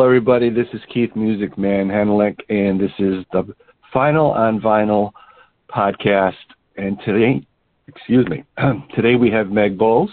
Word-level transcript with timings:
Hello, 0.00 0.08
everybody. 0.08 0.48
This 0.48 0.66
is 0.72 0.80
Keith 0.88 1.14
Music 1.14 1.58
Man 1.58 1.88
Hannaleck, 1.88 2.38
and 2.48 2.80
this 2.80 2.90
is 2.98 3.22
the 3.32 3.54
Final 3.92 4.30
on 4.30 4.58
Vinyl 4.58 5.12
podcast. 5.68 6.32
And 6.78 6.98
today, 7.04 7.46
excuse 7.86 8.26
me, 8.26 8.42
today 8.96 9.16
we 9.16 9.30
have 9.30 9.50
Meg 9.50 9.76
Bowles 9.76 10.08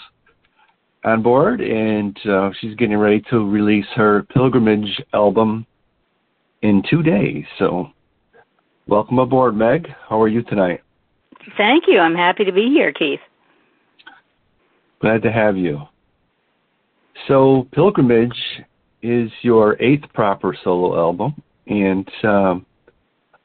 on 1.05 1.23
board, 1.23 1.61
and 1.61 2.19
uh, 2.27 2.49
she's 2.59 2.75
getting 2.75 2.97
ready 2.97 3.23
to 3.29 3.49
release 3.49 3.85
her 3.95 4.23
Pilgrimage 4.23 5.01
album 5.13 5.65
in 6.63 6.83
two 6.89 7.01
days. 7.01 7.45
So, 7.57 7.87
welcome 8.87 9.19
aboard, 9.19 9.55
Meg. 9.55 9.87
How 10.09 10.21
are 10.21 10.27
you 10.27 10.43
tonight? 10.43 10.81
Thank 11.55 11.85
you. 11.87 11.99
I'm 11.99 12.15
happy 12.15 12.43
to 12.43 12.51
be 12.51 12.65
here, 12.65 12.91
Keith. 12.91 13.21
Glad 14.99 15.21
to 15.21 15.31
have 15.31 15.55
you. 15.55 15.79
So, 17.29 17.69
Pilgrimage 17.71 18.35
is 19.01 19.29
your 19.41 19.81
eighth 19.81 20.05
proper 20.13 20.57
solo 20.63 20.97
album, 20.97 21.41
and 21.67 22.09
um, 22.23 22.65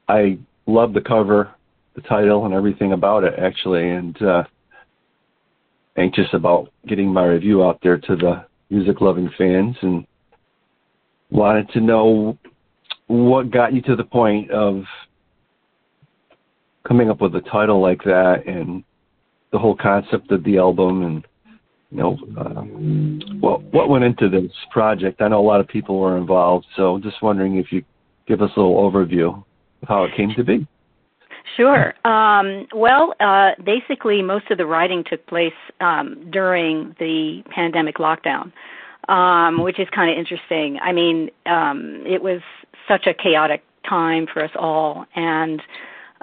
I 0.09 0.39
love 0.67 0.93
the 0.93 1.01
cover, 1.01 1.51
the 1.95 2.01
title, 2.03 2.45
and 2.47 2.55
everything 2.55 2.93
about 2.93 3.25
it 3.25 3.35
actually, 3.39 3.91
and 3.91 4.21
uh, 4.23 4.45
anxious 5.97 6.29
about 6.33 6.73
getting 6.87 7.13
my 7.13 7.25
review 7.25 7.65
out 7.65 7.79
there 7.83 7.99
to 7.99 8.17
the 8.17 8.45
music 8.71 9.01
loving 9.01 9.31
fans, 9.37 9.77
and 9.83 10.07
wanted 11.31 11.69
to 11.71 11.81
know 11.81 12.39
what 13.07 13.51
got 13.51 13.73
you 13.73 13.83
to 13.83 13.97
the 13.97 14.05
point 14.05 14.51
of 14.51 14.85
coming 16.87 17.11
up 17.11 17.21
with 17.21 17.35
a 17.37 17.41
title 17.43 17.81
like 17.81 18.03
that, 18.05 18.45
and 18.47 18.83
the 19.53 19.59
whole 19.59 19.77
concept 19.77 20.31
of 20.31 20.43
the 20.45 20.57
album, 20.57 21.03
and 21.03 21.27
you 21.93 21.99
know, 21.99 22.19
uh, 22.39 22.63
what 23.41 23.63
what 23.65 23.89
went 23.91 24.03
into 24.03 24.29
this 24.29 24.51
project? 24.71 25.21
I 25.21 25.29
know 25.29 25.41
a 25.41 25.47
lot 25.47 25.61
of 25.61 25.69
people 25.69 25.99
were 25.99 26.17
involved, 26.17 26.67
so 26.75 26.99
just 26.99 27.23
wondering 27.23 27.57
if 27.57 27.71
you 27.71 27.85
give 28.27 28.41
us 28.41 28.51
a 28.57 28.61
little 28.61 28.91
overview 28.91 29.45
of 29.83 29.89
how 29.89 30.05
it 30.05 30.13
came 30.17 30.33
to 30.37 30.43
be. 30.43 30.67
Sure. 31.57 31.93
Um, 32.07 32.67
well, 32.75 33.13
uh, 33.21 33.51
basically, 33.63 34.23
most 34.23 34.51
of 34.51 34.57
the 34.57 34.65
writing 34.65 35.05
took 35.09 35.27
place 35.27 35.53
um, 35.81 36.31
during 36.31 36.97
the 36.99 37.43
pandemic 37.51 37.97
lockdown, 37.97 38.53
um, 39.11 39.63
which 39.63 39.79
is 39.79 39.87
kind 39.95 40.11
of 40.11 40.17
interesting. 40.17 40.79
I 40.83 40.93
mean, 40.93 41.31
um, 41.45 42.05
it 42.07 42.23
was 42.23 42.41
such 42.89 43.07
a 43.07 43.13
chaotic 43.13 43.63
time 43.87 44.27
for 44.33 44.43
us 44.43 44.51
all, 44.59 45.05
and 45.15 45.61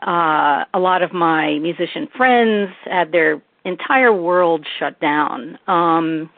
uh, 0.02 0.66
a 0.74 0.80
lot 0.80 1.04
of 1.04 1.14
my 1.14 1.60
musician 1.60 2.08
friends 2.18 2.72
had 2.86 3.12
their 3.12 3.40
entire 3.66 4.14
world 4.14 4.66
shut 4.78 5.00
down. 5.00 5.58
Um, 5.68 6.30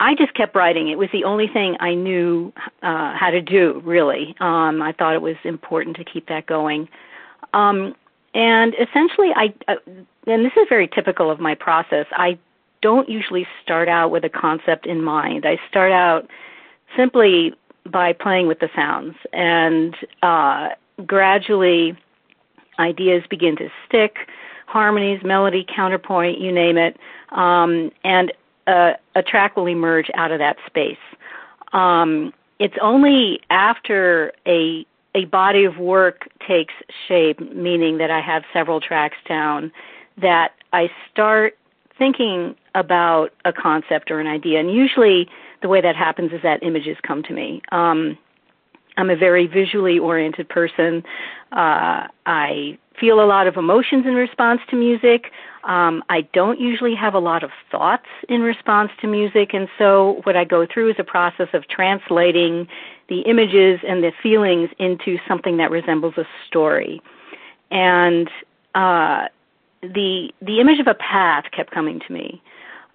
I 0.00 0.14
just 0.14 0.32
kept 0.34 0.56
writing. 0.56 0.88
It 0.88 0.96
was 0.96 1.10
the 1.12 1.24
only 1.24 1.46
thing 1.46 1.76
I 1.78 1.94
knew 1.94 2.52
uh, 2.82 3.14
how 3.14 3.30
to 3.30 3.42
do, 3.42 3.82
really. 3.84 4.34
Um, 4.40 4.80
I 4.80 4.92
thought 4.92 5.14
it 5.14 5.22
was 5.22 5.36
important 5.44 5.96
to 5.96 6.04
keep 6.04 6.26
that 6.28 6.46
going. 6.46 6.88
Um, 7.52 7.94
and 8.32 8.74
essentially, 8.74 9.30
I, 9.34 9.52
uh, 9.68 9.74
and 10.26 10.44
this 10.44 10.52
is 10.56 10.66
very 10.68 10.88
typical 10.88 11.30
of 11.30 11.38
my 11.38 11.54
process, 11.54 12.06
I 12.12 12.38
don't 12.80 13.08
usually 13.08 13.46
start 13.62 13.88
out 13.88 14.10
with 14.10 14.24
a 14.24 14.30
concept 14.30 14.86
in 14.86 15.02
mind. 15.02 15.44
I 15.44 15.58
start 15.68 15.92
out 15.92 16.28
simply 16.96 17.52
by 17.84 18.14
playing 18.14 18.46
with 18.46 18.60
the 18.60 18.70
sounds, 18.74 19.16
and 19.32 19.94
uh, 20.22 20.68
gradually, 21.06 21.96
ideas 22.78 23.22
begin 23.28 23.56
to 23.56 23.68
stick 23.86 24.16
harmonies, 24.70 25.20
melody, 25.24 25.66
counterpoint, 25.74 26.40
you 26.40 26.52
name 26.52 26.78
it, 26.78 26.96
um, 27.32 27.90
and 28.04 28.32
a, 28.68 28.92
a, 29.16 29.22
track 29.22 29.56
will 29.56 29.66
emerge 29.66 30.08
out 30.14 30.30
of 30.30 30.38
that 30.38 30.56
space. 30.64 30.96
Um, 31.72 32.32
it's 32.60 32.76
only 32.80 33.40
after 33.50 34.32
a 34.46 34.86
a 35.16 35.24
body 35.24 35.64
of 35.64 35.76
work 35.76 36.28
takes 36.46 36.72
shape, 37.08 37.40
meaning 37.40 37.98
that 37.98 38.12
I 38.12 38.20
have 38.20 38.44
several 38.52 38.80
tracks 38.80 39.16
down, 39.28 39.72
that 40.22 40.52
I 40.72 40.88
start 41.10 41.58
thinking 41.98 42.54
about 42.76 43.32
a 43.44 43.52
concept 43.52 44.12
or 44.12 44.20
an 44.20 44.28
idea. 44.28 44.60
And 44.60 44.72
usually, 44.72 45.28
the 45.62 45.68
way 45.68 45.80
that 45.80 45.96
happens 45.96 46.32
is 46.32 46.42
that 46.44 46.62
images 46.62 46.96
come 47.02 47.24
to 47.24 47.32
me. 47.32 47.60
Um, 47.72 48.16
I'm 48.96 49.10
a 49.10 49.16
very 49.16 49.48
visually 49.48 49.98
oriented 49.98 50.48
person. 50.48 51.02
Uh, 51.50 52.06
I 52.26 52.78
feel 53.00 53.20
a 53.20 53.26
lot 53.26 53.46
of 53.46 53.56
emotions 53.56 54.04
in 54.06 54.14
response 54.14 54.60
to 54.68 54.76
music. 54.76 55.32
Um, 55.64 56.04
I 56.08 56.22
don't 56.32 56.60
usually 56.60 56.94
have 56.94 57.14
a 57.14 57.18
lot 57.18 57.42
of 57.42 57.50
thoughts 57.70 58.06
in 58.28 58.42
response 58.42 58.90
to 59.00 59.06
music, 59.06 59.54
and 59.54 59.68
so 59.78 60.20
what 60.24 60.36
I 60.36 60.44
go 60.44 60.66
through 60.66 60.90
is 60.90 60.96
a 60.98 61.04
process 61.04 61.48
of 61.54 61.66
translating 61.68 62.68
the 63.08 63.20
images 63.20 63.80
and 63.86 64.02
the 64.02 64.12
feelings 64.22 64.70
into 64.78 65.18
something 65.26 65.56
that 65.56 65.70
resembles 65.70 66.14
a 66.16 66.24
story. 66.46 67.02
And 67.70 68.28
uh, 68.74 69.26
the 69.82 70.30
the 70.42 70.60
image 70.60 70.80
of 70.80 70.86
a 70.86 70.94
path 70.94 71.44
kept 71.56 71.70
coming 71.72 72.00
to 72.06 72.12
me, 72.12 72.42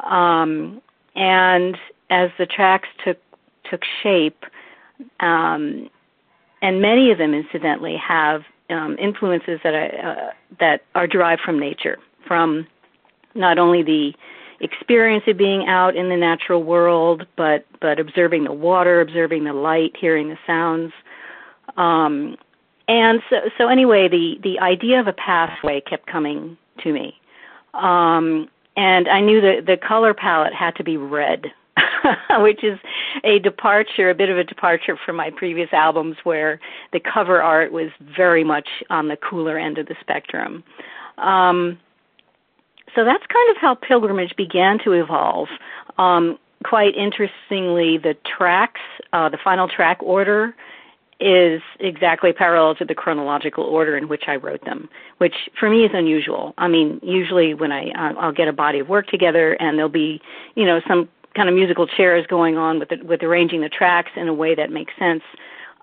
um, 0.01 0.81
and 1.15 1.77
as 2.09 2.29
the 2.37 2.45
tracks 2.45 2.87
took 3.03 3.17
took 3.69 3.81
shape, 4.03 4.43
um, 5.19 5.89
and 6.61 6.81
many 6.81 7.11
of 7.11 7.17
them, 7.17 7.33
incidentally, 7.33 7.95
have 7.97 8.43
um, 8.69 8.97
influences 8.99 9.59
that 9.63 9.75
I, 9.75 9.87
uh, 9.87 10.31
that 10.59 10.83
are 10.95 11.07
derived 11.07 11.41
from 11.41 11.59
nature, 11.59 11.99
from 12.27 12.67
not 13.35 13.57
only 13.57 13.83
the 13.83 14.13
experience 14.59 15.23
of 15.27 15.37
being 15.37 15.67
out 15.67 15.95
in 15.95 16.09
the 16.09 16.17
natural 16.17 16.63
world, 16.63 17.25
but 17.35 17.65
but 17.81 17.99
observing 17.99 18.45
the 18.45 18.53
water, 18.53 19.01
observing 19.01 19.43
the 19.43 19.53
light, 19.53 19.95
hearing 19.99 20.29
the 20.29 20.37
sounds. 20.47 20.93
Um, 21.77 22.37
and 22.87 23.21
so, 23.29 23.37
so 23.57 23.67
anyway, 23.67 24.07
the 24.07 24.39
the 24.41 24.59
idea 24.59 24.99
of 24.99 25.07
a 25.07 25.13
pathway 25.13 25.81
kept 25.81 26.07
coming 26.07 26.57
to 26.83 26.93
me, 26.93 27.19
um, 27.73 28.49
and 28.77 29.07
I 29.07 29.21
knew 29.21 29.41
that 29.41 29.65
the 29.65 29.77
color 29.77 30.13
palette 30.13 30.53
had 30.53 30.75
to 30.75 30.83
be 30.83 30.97
red 30.97 31.51
which 32.39 32.63
is 32.63 32.79
a 33.23 33.39
departure, 33.39 34.09
a 34.09 34.15
bit 34.15 34.29
of 34.29 34.37
a 34.37 34.43
departure 34.43 34.97
from 35.05 35.15
my 35.15 35.29
previous 35.29 35.69
albums 35.73 36.17
where 36.23 36.59
the 36.93 36.99
cover 36.99 37.41
art 37.41 37.71
was 37.71 37.89
very 38.15 38.43
much 38.43 38.67
on 38.89 39.07
the 39.07 39.17
cooler 39.17 39.57
end 39.57 39.77
of 39.77 39.87
the 39.87 39.95
spectrum. 40.01 40.63
Um, 41.17 41.79
so 42.95 43.03
that's 43.03 43.23
kind 43.27 43.51
of 43.51 43.57
how 43.59 43.75
Pilgrimage 43.75 44.35
began 44.37 44.79
to 44.85 44.93
evolve. 44.93 45.49
Um, 45.97 46.37
quite 46.63 46.95
interestingly, 46.95 47.97
the 47.97 48.15
tracks, 48.37 48.81
uh, 49.11 49.29
the 49.29 49.37
final 49.43 49.67
track 49.67 49.97
order, 50.01 50.55
is 51.19 51.61
exactly 51.79 52.33
parallel 52.33 52.75
to 52.75 52.83
the 52.83 52.95
chronological 52.95 53.63
order 53.63 53.95
in 53.95 54.09
which 54.09 54.23
I 54.27 54.35
wrote 54.35 54.63
them, 54.65 54.89
which 55.19 55.35
for 55.57 55.69
me 55.69 55.85
is 55.85 55.91
unusual. 55.93 56.53
I 56.57 56.67
mean, 56.67 56.99
usually 57.01 57.53
when 57.53 57.71
I 57.71 57.89
uh, 57.91 58.13
I'll 58.19 58.33
get 58.33 58.49
a 58.49 58.53
body 58.53 58.79
of 58.79 58.89
work 58.89 59.07
together 59.07 59.53
and 59.53 59.77
there'll 59.77 59.89
be, 59.89 60.21
you 60.55 60.65
know, 60.65 60.81
some 60.87 61.07
kind 61.35 61.49
of 61.49 61.55
musical 61.55 61.87
chairs 61.87 62.25
going 62.27 62.57
on 62.57 62.79
with 62.79 62.89
the, 62.89 62.97
with 63.03 63.23
arranging 63.23 63.61
the 63.61 63.69
tracks 63.69 64.11
in 64.15 64.27
a 64.27 64.33
way 64.33 64.55
that 64.55 64.71
makes 64.71 64.93
sense. 64.97 65.23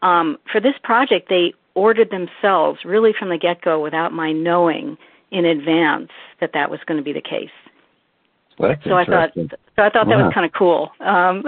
Um, 0.02 0.38
for 0.50 0.60
this 0.60 0.74
project, 0.82 1.28
they 1.28 1.54
ordered 1.74 2.10
themselves 2.10 2.80
really 2.84 3.12
from 3.18 3.28
the 3.28 3.38
get 3.38 3.62
go 3.62 3.80
without 3.82 4.12
my 4.12 4.32
knowing 4.32 4.96
in 5.30 5.44
advance 5.44 6.10
that 6.40 6.50
that 6.54 6.70
was 6.70 6.80
going 6.86 6.98
to 6.98 7.04
be 7.04 7.12
the 7.12 7.22
case. 7.22 7.50
Well, 8.58 8.74
so 8.84 8.92
I 8.92 9.04
thought 9.04 9.30
so 9.34 9.46
I 9.78 9.88
thought 9.88 10.06
wow. 10.06 10.18
that 10.18 10.24
was 10.24 10.32
kind 10.34 10.46
of 10.46 10.52
cool. 10.52 10.90
Um, 11.00 11.42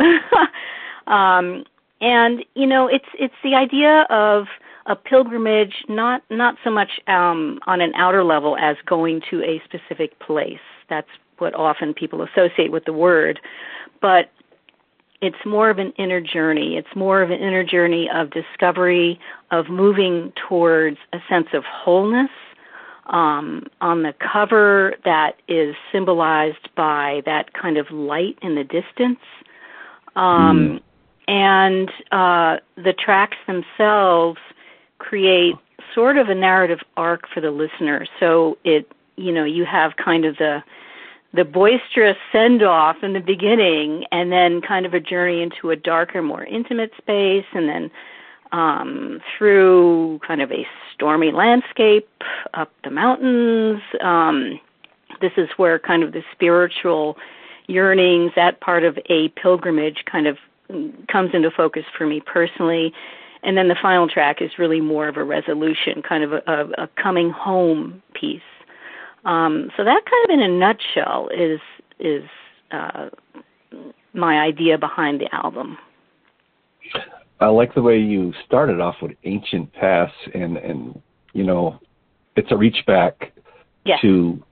um, 1.14 1.64
and 2.00 2.44
you 2.54 2.66
know, 2.66 2.88
it's 2.88 3.04
it's 3.18 3.34
the 3.42 3.54
idea 3.54 4.06
of 4.10 4.46
a 4.86 4.96
pilgrimage, 4.96 5.74
not 5.88 6.22
not 6.30 6.56
so 6.64 6.70
much 6.70 6.88
um, 7.06 7.58
on 7.66 7.80
an 7.80 7.92
outer 7.94 8.24
level 8.24 8.56
as 8.58 8.76
going 8.86 9.20
to 9.30 9.42
a 9.42 9.62
specific 9.64 10.18
place. 10.18 10.58
That's 10.88 11.08
what 11.44 11.54
often 11.54 11.92
people 11.92 12.22
associate 12.22 12.72
with 12.72 12.84
the 12.86 12.92
word, 12.92 13.38
but 14.00 14.30
it's 15.20 15.42
more 15.46 15.68
of 15.70 15.78
an 15.78 15.92
inner 15.96 16.20
journey. 16.20 16.76
It's 16.76 16.94
more 16.96 17.22
of 17.22 17.30
an 17.30 17.40
inner 17.40 17.64
journey 17.64 18.08
of 18.12 18.30
discovery, 18.30 19.20
of 19.50 19.68
moving 19.68 20.32
towards 20.48 20.98
a 21.12 21.18
sense 21.28 21.48
of 21.52 21.64
wholeness. 21.64 22.30
Um, 23.06 23.66
on 23.82 24.02
the 24.02 24.14
cover, 24.32 24.94
that 25.04 25.32
is 25.46 25.74
symbolized 25.92 26.68
by 26.74 27.22
that 27.26 27.52
kind 27.52 27.76
of 27.76 27.90
light 27.90 28.38
in 28.40 28.54
the 28.54 28.64
distance. 28.64 29.20
Um, 30.16 30.58
mm. 30.58 30.80
And 31.28 31.90
uh, 32.10 32.60
the 32.76 32.94
tracks 32.94 33.36
themselves 33.46 34.40
create 34.98 35.54
sort 35.94 36.16
of 36.16 36.28
a 36.28 36.34
narrative 36.34 36.80
arc 36.96 37.28
for 37.32 37.40
the 37.42 37.50
listener. 37.50 38.06
So 38.18 38.58
it, 38.64 38.90
you 39.16 39.32
know, 39.32 39.44
you 39.44 39.64
have 39.64 39.96
kind 39.96 40.24
of 40.24 40.36
the 40.38 40.62
the 41.34 41.44
boisterous 41.44 42.16
send 42.30 42.62
off 42.62 42.96
in 43.02 43.12
the 43.12 43.20
beginning 43.20 44.04
and 44.12 44.30
then 44.30 44.60
kind 44.60 44.86
of 44.86 44.94
a 44.94 45.00
journey 45.00 45.42
into 45.42 45.70
a 45.70 45.76
darker, 45.76 46.22
more 46.22 46.44
intimate 46.44 46.92
space 46.96 47.46
and 47.52 47.68
then 47.68 47.90
um, 48.52 49.20
through 49.36 50.20
kind 50.24 50.40
of 50.40 50.52
a 50.52 50.64
stormy 50.94 51.32
landscape 51.32 52.08
up 52.54 52.70
the 52.84 52.90
mountains. 52.90 53.82
Um, 54.00 54.60
this 55.20 55.32
is 55.36 55.48
where 55.56 55.78
kind 55.80 56.04
of 56.04 56.12
the 56.12 56.22
spiritual 56.32 57.16
yearnings, 57.66 58.30
that 58.36 58.60
part 58.60 58.84
of 58.84 58.96
a 59.10 59.28
pilgrimage 59.30 60.04
kind 60.10 60.28
of 60.28 60.36
comes 61.08 61.30
into 61.34 61.50
focus 61.50 61.84
for 61.98 62.06
me 62.06 62.20
personally. 62.20 62.92
And 63.42 63.56
then 63.56 63.68
the 63.68 63.76
final 63.80 64.08
track 64.08 64.40
is 64.40 64.52
really 64.58 64.80
more 64.80 65.08
of 65.08 65.16
a 65.16 65.24
resolution, 65.24 66.00
kind 66.00 66.22
of 66.22 66.32
a, 66.32 66.42
a, 66.46 66.84
a 66.84 66.88
coming 67.02 67.30
home 67.30 68.02
piece. 68.14 68.40
Um, 69.24 69.70
so 69.76 69.84
that 69.84 70.02
kind 70.04 70.24
of, 70.24 70.30
in 70.30 70.40
a 70.40 70.48
nutshell, 70.48 71.28
is 71.28 71.60
is 71.98 72.24
uh, 72.70 73.08
my 74.12 74.40
idea 74.40 74.78
behind 74.78 75.20
the 75.20 75.34
album. 75.34 75.78
I 77.40 77.46
like 77.46 77.74
the 77.74 77.82
way 77.82 77.98
you 77.98 78.32
started 78.46 78.80
off 78.80 78.96
with 79.02 79.12
ancient 79.24 79.72
past, 79.72 80.14
and 80.34 80.56
and 80.56 81.00
you 81.32 81.44
know, 81.44 81.80
it's 82.36 82.50
a 82.52 82.56
reach 82.56 82.84
back 82.86 83.32
yes. 83.84 84.00
to 84.02 84.42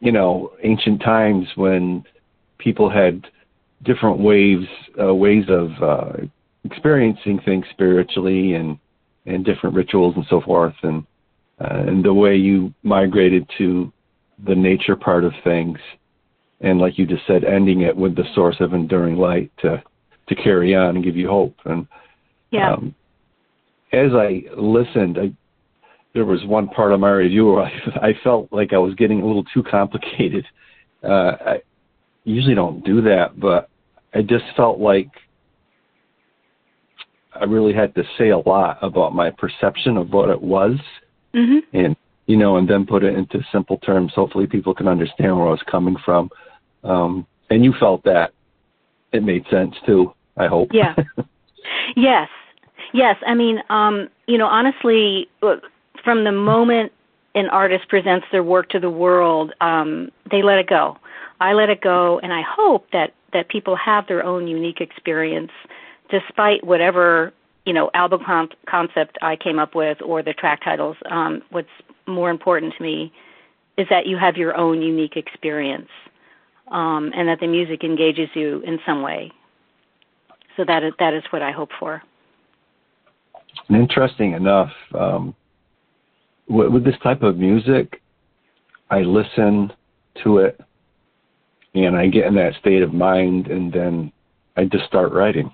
you 0.00 0.12
know 0.12 0.52
ancient 0.62 1.00
times 1.00 1.46
when 1.54 2.04
people 2.58 2.90
had 2.90 3.26
different 3.84 4.18
waves 4.18 4.66
uh, 5.00 5.14
ways 5.14 5.44
of 5.48 5.70
uh, 5.82 6.12
experiencing 6.64 7.40
things 7.44 7.64
spiritually 7.70 8.54
and 8.54 8.78
and 9.26 9.44
different 9.44 9.74
rituals 9.74 10.14
and 10.16 10.26
so 10.28 10.40
forth 10.40 10.74
and 10.82 11.04
uh, 11.60 11.84
and 11.86 12.04
the 12.04 12.12
way 12.12 12.36
you 12.36 12.72
migrated 12.82 13.48
to 13.58 13.92
the 14.46 14.54
nature 14.54 14.96
part 14.96 15.24
of 15.24 15.32
things 15.44 15.78
and 16.60 16.78
like 16.78 16.98
you 16.98 17.06
just 17.06 17.26
said 17.26 17.44
ending 17.44 17.82
it 17.82 17.96
with 17.96 18.14
the 18.16 18.24
source 18.34 18.56
of 18.60 18.74
enduring 18.74 19.16
light 19.16 19.50
to 19.58 19.82
to 20.28 20.34
carry 20.34 20.74
on 20.74 20.96
and 20.96 21.04
give 21.04 21.16
you 21.16 21.28
hope 21.28 21.54
and 21.64 21.86
yeah. 22.50 22.72
Um, 22.72 22.94
as 23.92 24.12
I 24.12 24.42
listened 24.56 25.18
I 25.18 25.32
there 26.14 26.24
was 26.24 26.44
one 26.44 26.68
part 26.68 26.92
of 26.92 27.00
my 27.00 27.10
review 27.10 27.46
where 27.46 27.64
I, 27.64 27.72
I 28.08 28.14
felt 28.24 28.52
like 28.52 28.72
I 28.72 28.78
was 28.78 28.94
getting 28.94 29.20
a 29.22 29.26
little 29.26 29.44
too 29.44 29.62
complicated. 29.62 30.44
Uh, 31.02 31.32
I 31.46 31.62
usually 32.24 32.54
don't 32.54 32.84
do 32.84 33.00
that, 33.02 33.38
but 33.38 33.70
I 34.12 34.22
just 34.22 34.44
felt 34.56 34.78
like 34.78 35.08
I 37.34 37.44
really 37.44 37.72
had 37.72 37.94
to 37.94 38.02
say 38.18 38.30
a 38.30 38.38
lot 38.38 38.78
about 38.82 39.14
my 39.14 39.30
perception 39.30 39.96
of 39.96 40.12
what 40.12 40.28
it 40.28 40.40
was, 40.40 40.76
mm-hmm. 41.34 41.76
and 41.76 41.96
you 42.30 42.36
know, 42.36 42.58
and 42.58 42.68
then 42.68 42.86
put 42.86 43.02
it 43.02 43.16
into 43.16 43.44
simple 43.50 43.78
terms. 43.78 44.12
Hopefully, 44.14 44.46
people 44.46 44.72
can 44.72 44.86
understand 44.86 45.36
where 45.36 45.48
I 45.48 45.50
was 45.50 45.62
coming 45.68 45.96
from. 46.04 46.30
Um, 46.84 47.26
and 47.50 47.64
you 47.64 47.74
felt 47.80 48.04
that 48.04 48.30
it 49.12 49.24
made 49.24 49.44
sense 49.50 49.74
too. 49.84 50.14
I 50.36 50.46
hope. 50.46 50.68
Yeah. 50.72 50.94
yes. 51.96 52.28
Yes. 52.92 53.16
I 53.26 53.34
mean, 53.34 53.58
um, 53.68 54.08
you 54.28 54.38
know, 54.38 54.46
honestly, 54.46 55.28
from 56.04 56.22
the 56.22 56.30
moment 56.30 56.92
an 57.34 57.48
artist 57.48 57.88
presents 57.88 58.26
their 58.30 58.44
work 58.44 58.68
to 58.68 58.78
the 58.78 58.90
world, 58.90 59.52
um, 59.60 60.12
they 60.30 60.42
let 60.42 60.58
it 60.58 60.68
go. 60.68 60.98
I 61.40 61.52
let 61.54 61.68
it 61.68 61.80
go, 61.80 62.20
and 62.20 62.32
I 62.32 62.42
hope 62.48 62.86
that 62.92 63.12
that 63.32 63.48
people 63.48 63.74
have 63.74 64.06
their 64.06 64.24
own 64.24 64.46
unique 64.46 64.80
experience, 64.80 65.50
despite 66.10 66.62
whatever 66.64 67.32
you 67.64 67.72
know 67.72 67.90
album 67.94 68.22
com- 68.24 68.48
concept 68.68 69.18
I 69.22 69.36
came 69.36 69.58
up 69.58 69.74
with 69.74 69.98
or 70.02 70.22
the 70.22 70.32
track 70.32 70.60
titles. 70.64 70.96
Um, 71.10 71.42
what's 71.50 71.68
more 72.06 72.30
important 72.30 72.74
to 72.76 72.82
me 72.82 73.12
is 73.78 73.86
that 73.90 74.06
you 74.06 74.16
have 74.16 74.36
your 74.36 74.56
own 74.56 74.82
unique 74.82 75.16
experience, 75.16 75.88
um, 76.70 77.12
and 77.14 77.28
that 77.28 77.40
the 77.40 77.46
music 77.46 77.84
engages 77.84 78.28
you 78.34 78.62
in 78.66 78.78
some 78.86 79.02
way. 79.02 79.32
So 80.56 80.64
that 80.66 80.82
is, 80.82 80.92
that 80.98 81.14
is 81.14 81.22
what 81.30 81.42
I 81.42 81.52
hope 81.52 81.70
for. 81.78 82.02
Interesting 83.70 84.32
enough, 84.32 84.70
um, 84.98 85.34
with, 86.48 86.68
with 86.68 86.84
this 86.84 86.96
type 87.02 87.22
of 87.22 87.38
music, 87.38 88.02
I 88.90 89.00
listen 89.00 89.72
to 90.24 90.38
it 90.38 90.60
and 91.74 91.96
I 91.96 92.08
get 92.08 92.26
in 92.26 92.34
that 92.34 92.54
state 92.58 92.82
of 92.82 92.92
mind, 92.92 93.46
and 93.46 93.72
then 93.72 94.12
I 94.56 94.64
just 94.64 94.84
start 94.86 95.12
writing. 95.12 95.50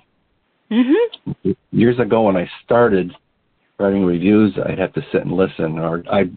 Mm-hmm. 0.70 1.50
Years 1.72 1.98
ago, 1.98 2.22
when 2.22 2.36
I 2.36 2.48
started 2.64 3.12
writing 3.78 4.04
reviews, 4.04 4.54
I'd 4.64 4.78
have 4.78 4.92
to 4.94 5.02
sit 5.12 5.22
and 5.22 5.32
listen, 5.32 5.78
or 5.78 6.02
I'd 6.10 6.36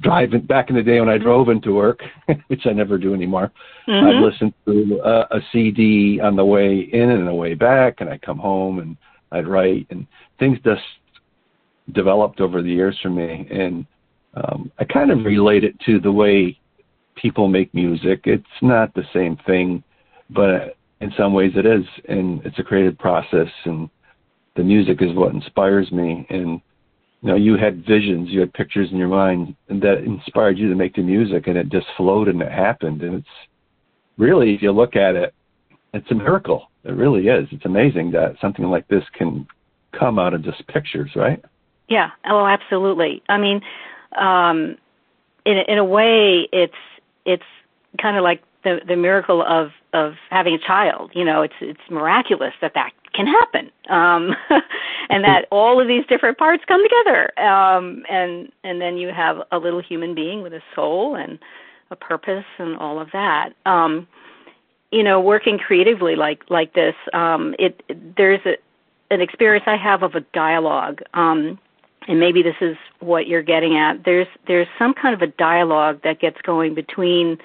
drive 0.00 0.30
back 0.48 0.70
in 0.70 0.76
the 0.76 0.82
day 0.82 0.98
when 1.00 1.08
I 1.08 1.18
drove 1.18 1.48
into 1.48 1.74
work, 1.74 2.00
which 2.48 2.66
I 2.66 2.72
never 2.72 2.98
do 2.98 3.14
anymore. 3.14 3.52
Mm-hmm. 3.88 4.06
I'd 4.06 4.22
listen 4.22 4.54
to 4.66 5.00
a, 5.04 5.36
a 5.36 5.40
CD 5.52 6.20
on 6.20 6.36
the 6.36 6.44
way 6.44 6.88
in 6.92 7.10
and 7.10 7.26
the 7.26 7.34
way 7.34 7.54
back, 7.54 8.00
and 8.00 8.08
I'd 8.08 8.22
come 8.22 8.38
home 8.38 8.78
and 8.78 8.96
I'd 9.32 9.46
write, 9.46 9.86
and 9.90 10.06
things 10.38 10.58
just 10.64 10.82
developed 11.92 12.40
over 12.40 12.62
the 12.62 12.70
years 12.70 12.98
for 13.02 13.10
me. 13.10 13.46
And 13.50 13.86
um, 14.34 14.70
I 14.78 14.84
kind 14.84 15.10
of 15.10 15.24
relate 15.24 15.64
it 15.64 15.78
to 15.86 16.00
the 16.00 16.12
way 16.12 16.58
people 17.16 17.48
make 17.48 17.72
music. 17.74 18.22
It's 18.24 18.44
not 18.62 18.94
the 18.94 19.04
same 19.12 19.36
thing, 19.46 19.82
but 20.30 20.76
in 21.00 21.12
some 21.16 21.32
ways 21.32 21.52
it 21.56 21.66
is, 21.66 21.84
and 22.08 22.44
it's 22.44 22.58
a 22.58 22.62
creative 22.62 22.98
process. 22.98 23.48
And 23.64 23.88
the 24.56 24.62
music 24.62 25.00
is 25.00 25.14
what 25.14 25.34
inspires 25.34 25.90
me. 25.90 26.26
And 26.28 26.60
you 27.22 27.28
know, 27.28 27.36
you 27.36 27.56
had 27.56 27.84
visions, 27.86 28.30
you 28.30 28.40
had 28.40 28.52
pictures 28.52 28.88
in 28.90 28.96
your 28.96 29.08
mind, 29.08 29.54
that 29.68 30.04
inspired 30.04 30.58
you 30.58 30.68
to 30.70 30.74
make 30.74 30.94
the 30.94 31.02
music, 31.02 31.46
and 31.46 31.56
it 31.56 31.68
just 31.68 31.86
flowed 31.96 32.28
and 32.28 32.40
it 32.40 32.50
happened. 32.50 33.02
And 33.02 33.16
it's 33.16 33.28
really, 34.16 34.54
if 34.54 34.62
you 34.62 34.72
look 34.72 34.96
at 34.96 35.16
it, 35.16 35.34
it's 35.92 36.10
a 36.10 36.14
miracle. 36.14 36.70
It 36.84 36.92
really 36.92 37.28
is. 37.28 37.48
It's 37.50 37.64
amazing 37.66 38.12
that 38.12 38.36
something 38.40 38.64
like 38.64 38.88
this 38.88 39.04
can 39.12 39.46
come 39.98 40.18
out 40.18 40.34
of 40.34 40.42
just 40.42 40.66
pictures, 40.68 41.10
right? 41.14 41.42
Yeah. 41.88 42.10
Oh, 42.24 42.46
absolutely. 42.46 43.22
I 43.28 43.36
mean, 43.36 43.60
um, 44.18 44.76
in 45.44 45.58
in 45.68 45.78
a 45.78 45.84
way, 45.84 46.48
it's 46.52 46.72
it's 47.24 47.42
kind 48.00 48.16
of 48.16 48.22
like 48.22 48.42
the 48.64 48.80
the 48.86 48.96
miracle 48.96 49.42
of 49.42 49.70
of 49.92 50.14
having 50.30 50.54
a 50.54 50.58
child. 50.58 51.10
You 51.14 51.24
know, 51.24 51.42
it's 51.42 51.54
it's 51.60 51.80
miraculous 51.90 52.54
that 52.60 52.74
that 52.74 52.92
can 53.14 53.26
happen, 53.26 53.70
um, 53.88 54.34
and 55.10 55.24
that 55.24 55.46
all 55.50 55.80
of 55.80 55.88
these 55.88 56.04
different 56.06 56.38
parts 56.38 56.62
come 56.66 56.82
together, 56.82 57.38
um, 57.40 58.04
and 58.08 58.50
and 58.64 58.80
then 58.80 58.96
you 58.96 59.08
have 59.08 59.38
a 59.52 59.58
little 59.58 59.80
human 59.80 60.14
being 60.14 60.42
with 60.42 60.52
a 60.52 60.62
soul 60.74 61.16
and 61.16 61.38
a 61.90 61.96
purpose 61.96 62.44
and 62.58 62.76
all 62.76 63.00
of 63.00 63.08
that. 63.12 63.50
Um, 63.66 64.06
you 64.92 65.02
know, 65.02 65.20
working 65.20 65.58
creatively 65.58 66.16
like 66.16 66.42
like 66.50 66.74
this, 66.74 66.94
um, 67.12 67.54
it, 67.58 67.82
there's 68.16 68.40
a 68.44 68.56
an 69.12 69.20
experience 69.20 69.64
I 69.66 69.76
have 69.76 70.02
of 70.02 70.14
a 70.14 70.20
dialogue. 70.32 71.02
Um, 71.14 71.58
and 72.08 72.18
maybe 72.18 72.42
this 72.42 72.56
is 72.60 72.76
what 73.00 73.26
you're 73.26 73.42
getting 73.42 73.76
at 73.76 74.04
there's 74.04 74.26
there's 74.46 74.66
some 74.78 74.94
kind 74.94 75.14
of 75.14 75.22
a 75.22 75.26
dialogue 75.32 76.00
that 76.02 76.18
gets 76.18 76.40
going 76.42 76.74
between 76.74 77.38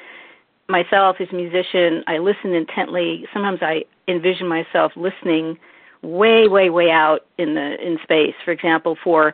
myself 0.67 1.17
as 1.19 1.27
a 1.31 1.35
musician 1.35 2.03
i 2.07 2.17
listen 2.17 2.53
intently. 2.53 3.25
Sometimes 3.33 3.59
i 3.61 3.83
envision 4.07 4.47
myself 4.47 4.91
listening 4.95 5.57
way 6.01 6.47
way 6.47 6.69
way 6.69 6.91
out 6.91 7.25
in 7.37 7.55
the 7.55 7.75
in 7.85 7.97
space 8.03 8.35
for 8.43 8.51
example 8.51 8.97
for 9.03 9.33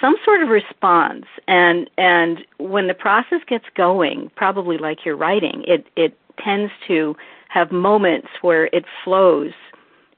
some 0.00 0.16
sort 0.24 0.42
of 0.42 0.48
response. 0.48 1.24
And 1.46 1.88
and 1.98 2.44
when 2.58 2.86
the 2.86 2.94
process 2.94 3.40
gets 3.48 3.64
going 3.74 4.30
probably 4.36 4.78
like 4.78 5.04
you're 5.04 5.16
writing 5.16 5.64
it 5.66 5.86
it 5.96 6.16
tends 6.42 6.72
to 6.86 7.16
have 7.48 7.72
moments 7.72 8.28
where 8.42 8.66
it 8.66 8.84
flows 9.04 9.52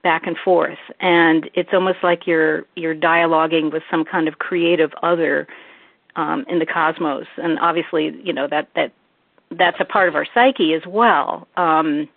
back 0.03 0.27
and 0.27 0.37
forth. 0.45 0.79
And 1.01 1.51
it's 1.55 1.71
almost 1.73 1.99
like 2.03 2.27
you're 2.27 2.65
you're 2.77 2.95
dialoguing 2.95 3.73
with 3.73 3.83
some 3.91 4.05
kind 4.05 4.29
of 4.29 4.39
creative 4.39 4.93
other 5.03 5.47
um, 6.17 6.45
in 6.49 6.59
the 6.59 6.67
cosmos. 6.67 7.27
And 7.37 7.59
obviously 7.61 8.15
you 8.23 8.33
know 8.33 8.49
that 8.51 8.69
that 8.75 8.93
that's 9.59 9.79
a 9.81 9.85
part 9.85 10.09
of 10.09 10.15
our 10.15 10.27
psyche 10.35 10.75
as 10.75 10.83
well 10.87 11.47
um, 11.57 12.09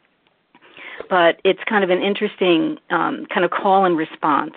but 1.10 1.40
it's 1.44 1.64
kind 1.68 1.84
of 1.84 1.90
an 1.90 2.02
interesting 2.02 2.78
um, 2.90 3.26
kind 3.34 3.44
of 3.44 3.52
call 3.52 3.86
and 3.86 3.98
response 3.98 4.56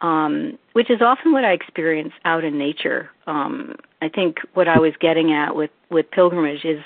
um, 0.00 0.58
which 0.72 0.90
is 0.90 1.00
often 1.02 1.32
what 1.32 1.44
I 1.44 1.52
experience 1.52 2.12
out 2.24 2.44
in 2.44 2.58
nature. 2.58 3.10
Um, 3.26 3.76
I 4.00 4.08
think 4.08 4.38
what 4.54 4.68
I 4.68 4.78
was 4.78 4.92
getting 4.98 5.32
at 5.32 5.54
with, 5.54 5.70
with 5.90 6.10
pilgrimage 6.10 6.64
is 6.64 6.82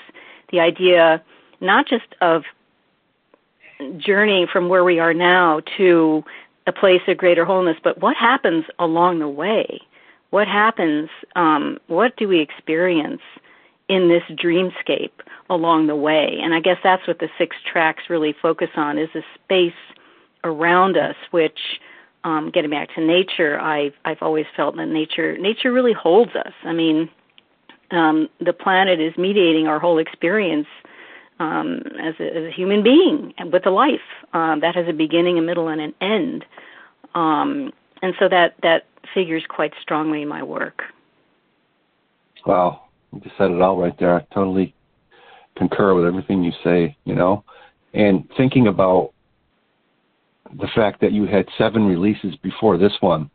the 0.51 0.59
idea 0.59 1.23
not 1.61 1.87
just 1.87 2.07
of 2.21 2.43
journeying 3.97 4.47
from 4.51 4.69
where 4.69 4.83
we 4.83 4.99
are 4.99 5.13
now 5.13 5.61
to 5.77 6.23
a 6.67 6.71
place 6.71 7.01
of 7.07 7.17
greater 7.17 7.45
wholeness, 7.45 7.77
but 7.83 8.01
what 8.01 8.17
happens 8.17 8.65
along 8.79 9.19
the 9.19 9.29
way? 9.29 9.79
What 10.31 10.47
happens? 10.47 11.09
Um, 11.35 11.79
what 11.87 12.17
do 12.17 12.27
we 12.27 12.39
experience 12.39 13.21
in 13.87 14.07
this 14.07 14.23
dreamscape 14.31 15.11
along 15.49 15.87
the 15.87 15.95
way? 15.95 16.39
And 16.41 16.53
I 16.53 16.59
guess 16.59 16.77
that's 16.83 17.07
what 17.07 17.19
the 17.19 17.29
six 17.37 17.55
tracks 17.71 18.03
really 18.09 18.35
focus 18.41 18.69
on: 18.75 18.97
is 18.97 19.09
the 19.13 19.23
space 19.43 19.73
around 20.43 20.97
us, 20.97 21.15
which 21.31 21.59
um, 22.25 22.49
getting 22.51 22.71
back 22.71 22.93
to 22.95 23.01
nature, 23.01 23.59
I've 23.59 23.93
I've 24.03 24.21
always 24.21 24.45
felt 24.55 24.75
that 24.77 24.87
nature 24.87 25.37
nature 25.37 25.71
really 25.71 25.93
holds 25.93 26.35
us. 26.35 26.53
I 26.63 26.73
mean, 26.73 27.09
um, 27.91 28.27
the 28.39 28.53
planet 28.53 28.99
is 28.99 29.13
mediating 29.17 29.67
our 29.67 29.79
whole 29.79 29.99
experience 29.99 30.67
um, 31.39 31.81
as, 32.01 32.15
a, 32.19 32.37
as 32.37 32.43
a 32.45 32.51
human 32.51 32.81
being 32.83 33.33
and 33.37 33.53
with 33.53 33.65
a 33.65 33.69
life 33.69 33.99
um, 34.33 34.61
that 34.61 34.75
has 34.75 34.87
a 34.87 34.93
beginning, 34.93 35.37
a 35.37 35.41
middle, 35.41 35.67
and 35.67 35.81
an 35.81 35.93
end. 36.01 36.45
Um, 37.13 37.71
and 38.01 38.13
so 38.19 38.27
that 38.27 38.55
that 38.63 38.85
figures 39.13 39.43
quite 39.47 39.73
strongly 39.81 40.23
in 40.23 40.27
my 40.27 40.41
work. 40.41 40.83
Wow, 42.45 42.84
you 43.15 43.21
just 43.21 43.37
said 43.37 43.49
it 43.49 43.61
all 43.61 43.77
right 43.77 43.97
there. 43.97 44.15
I 44.15 44.25
totally 44.33 44.75
concur 45.57 45.93
with 45.95 46.05
everything 46.05 46.43
you 46.43 46.51
say. 46.63 46.95
You 47.05 47.15
know, 47.15 47.43
and 47.93 48.29
thinking 48.37 48.67
about 48.67 49.11
the 50.59 50.67
fact 50.75 51.01
that 51.01 51.11
you 51.11 51.25
had 51.25 51.47
seven 51.57 51.85
releases 51.85 52.35
before 52.37 52.77
this 52.77 52.93
one. 52.99 53.29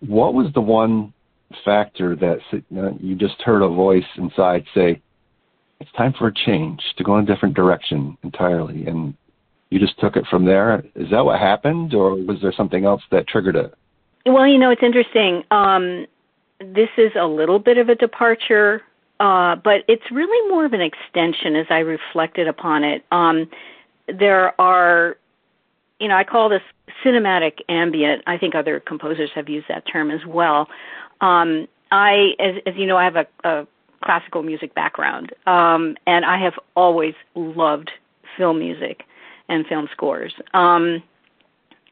What 0.00 0.34
was 0.34 0.46
the 0.54 0.60
one 0.60 1.12
factor 1.64 2.16
that 2.16 2.38
you 3.00 3.14
just 3.14 3.40
heard 3.42 3.62
a 3.62 3.68
voice 3.68 4.04
inside 4.16 4.64
say, 4.74 5.00
"It's 5.80 5.92
time 5.92 6.12
for 6.18 6.28
a 6.28 6.34
change 6.34 6.82
to 6.96 7.04
go 7.04 7.18
in 7.18 7.24
a 7.24 7.26
different 7.26 7.54
direction 7.54 8.16
entirely," 8.22 8.86
and 8.86 9.14
you 9.70 9.78
just 9.78 9.98
took 9.98 10.16
it 10.16 10.26
from 10.28 10.44
there? 10.44 10.84
Is 10.94 11.10
that 11.10 11.24
what 11.24 11.40
happened, 11.40 11.94
or 11.94 12.14
was 12.14 12.40
there 12.40 12.52
something 12.52 12.84
else 12.84 13.02
that 13.10 13.26
triggered 13.26 13.56
it? 13.56 13.74
Well, 14.24 14.46
you 14.46 14.58
know, 14.58 14.70
it's 14.70 14.82
interesting. 14.82 15.44
Um, 15.50 16.06
this 16.58 16.88
is 16.96 17.12
a 17.18 17.26
little 17.26 17.58
bit 17.58 17.78
of 17.78 17.88
a 17.88 17.94
departure, 17.94 18.82
uh, 19.20 19.56
but 19.56 19.84
it's 19.88 20.10
really 20.10 20.50
more 20.50 20.64
of 20.64 20.72
an 20.72 20.80
extension 20.80 21.56
as 21.56 21.66
I 21.70 21.78
reflected 21.78 22.48
upon 22.48 22.84
it. 22.84 23.04
Um, 23.10 23.48
there 24.06 24.58
are, 24.60 25.16
you 26.00 26.08
know, 26.08 26.16
I 26.16 26.24
call 26.24 26.48
this 26.48 26.62
cinematic 27.04 27.60
ambient. 27.68 28.22
I 28.26 28.38
think 28.38 28.54
other 28.54 28.80
composers 28.80 29.30
have 29.34 29.48
used 29.48 29.66
that 29.68 29.84
term 29.90 30.10
as 30.10 30.24
well. 30.26 30.68
Um, 31.20 31.66
I, 31.90 32.34
as, 32.38 32.56
as 32.66 32.74
you 32.76 32.86
know, 32.86 32.96
I 32.96 33.04
have 33.04 33.16
a, 33.16 33.26
a 33.44 33.66
classical 34.04 34.42
music 34.42 34.74
background, 34.74 35.32
um, 35.46 35.96
and 36.06 36.24
I 36.24 36.38
have 36.38 36.54
always 36.74 37.14
loved 37.34 37.90
film 38.36 38.58
music 38.58 39.04
and 39.48 39.66
film 39.66 39.88
scores. 39.92 40.34
Um, 40.52 41.02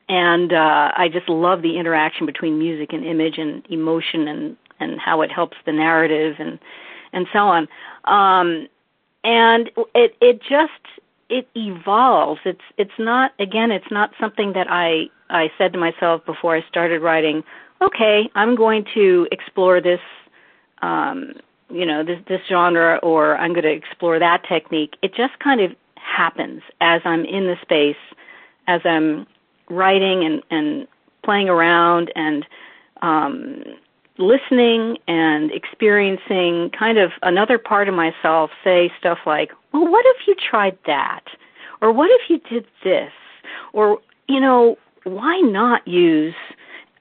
and 0.09 0.53
uh, 0.53 0.93
I 0.97 1.09
just 1.11 1.29
love 1.29 1.63
the 1.63 1.79
interaction 1.79 2.27
between 2.27 2.59
music 2.59 2.93
and 2.93 3.05
image 3.05 3.39
and 3.39 3.65
emotion 3.71 4.29
and 4.29 4.57
and 4.81 5.01
how 5.01 5.23
it 5.23 5.31
helps 5.31 5.57
the 5.65 5.73
narrative 5.73 6.37
and 6.41 6.59
and 7.15 7.27
so 7.33 7.41
on. 7.41 7.69
Um, 8.05 8.69
and 9.25 9.71
it 9.95 10.17
it 10.21 10.41
just 10.43 10.73
it 11.31 11.49
evolves. 11.55 12.41
It's 12.45 12.61
it's 12.77 12.99
not 12.99 13.33
again. 13.39 13.71
It's 13.71 13.91
not 13.91 14.11
something 14.21 14.53
that 14.53 14.67
I 14.71 15.07
I 15.31 15.51
said 15.57 15.73
to 15.73 15.79
myself 15.79 16.25
before 16.27 16.57
I 16.57 16.63
started 16.69 17.01
writing. 17.01 17.43
Okay, 17.81 18.31
I'm 18.35 18.55
going 18.55 18.85
to 18.95 19.27
explore 19.33 19.81
this. 19.81 20.01
Um, 20.83 21.35
you 21.71 21.87
know 21.87 22.05
this 22.05 22.21
this 22.29 22.41
genre, 22.49 22.99
or 23.03 23.37
I'm 23.39 23.53
going 23.53 23.65
to 23.65 23.73
explore 23.73 24.19
that 24.19 24.43
technique. 24.47 24.97
It 25.03 25.15
just 25.15 25.39
kind 25.39 25.61
of 25.61 25.73
happens 25.95 26.63
as 26.81 27.01
I'm 27.05 27.25
in 27.25 27.47
the 27.47 27.57
space, 27.63 27.97
as 28.67 28.83
I'm 28.85 29.27
writing 29.71 30.25
and, 30.25 30.43
and 30.51 30.87
playing 31.25 31.49
around 31.49 32.13
and 32.15 32.47
um, 33.03 33.65
listening 34.19 34.99
and 35.09 35.51
experiencing 35.51 36.71
kind 36.79 36.99
of 36.99 37.11
another 37.23 37.59
part 37.59 37.89
of 37.89 37.95
myself 37.95 38.51
say 38.63 38.91
stuff 38.99 39.19
like, 39.27 39.51
well, 39.73 39.91
what 39.91 40.05
if 40.07 40.27
you 40.27 40.35
tried 40.51 40.79
that? 40.87 41.25
Or 41.81 41.93
what 41.93 42.11
if 42.11 42.31
you 42.31 42.39
did 42.51 42.67
this? 42.83 43.13
Or, 43.73 43.99
you 44.29 44.41
know, 44.41 44.77
why 45.05 45.41
not 45.41 45.87
use 45.87 46.35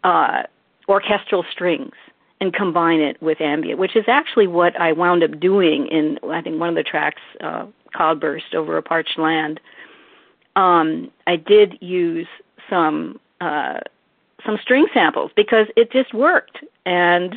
uh, 0.04 0.44
orchestral 0.90 1.46
strings 1.52 1.94
and 2.42 2.54
combine 2.54 3.00
it 3.00 3.22
with 3.22 3.40
ambient, 3.40 3.80
which 3.80 3.96
is 3.96 4.06
actually 4.08 4.48
what 4.48 4.80
I 4.80 4.92
wound 4.92 5.24
up 5.24 5.40
doing 5.40 5.88
in, 5.88 6.20
I 6.30 6.42
think, 6.42 6.60
one 6.60 6.70
of 6.70 6.76
the 6.76 6.84
tracks, 6.84 7.22
uh, 7.42 7.68
Cloudburst 7.96 8.56
over 8.56 8.78
a 8.78 8.82
Parched 8.82 9.18
Land. 9.18 9.60
Um, 10.56 11.12
I 11.28 11.36
did 11.38 11.78
use 11.80 12.28
some 12.70 13.20
uh, 13.40 13.80
some 14.46 14.58
string 14.62 14.86
samples 14.94 15.32
because 15.36 15.68
it 15.76 15.92
just 15.92 16.14
worked, 16.14 16.58
and 16.86 17.34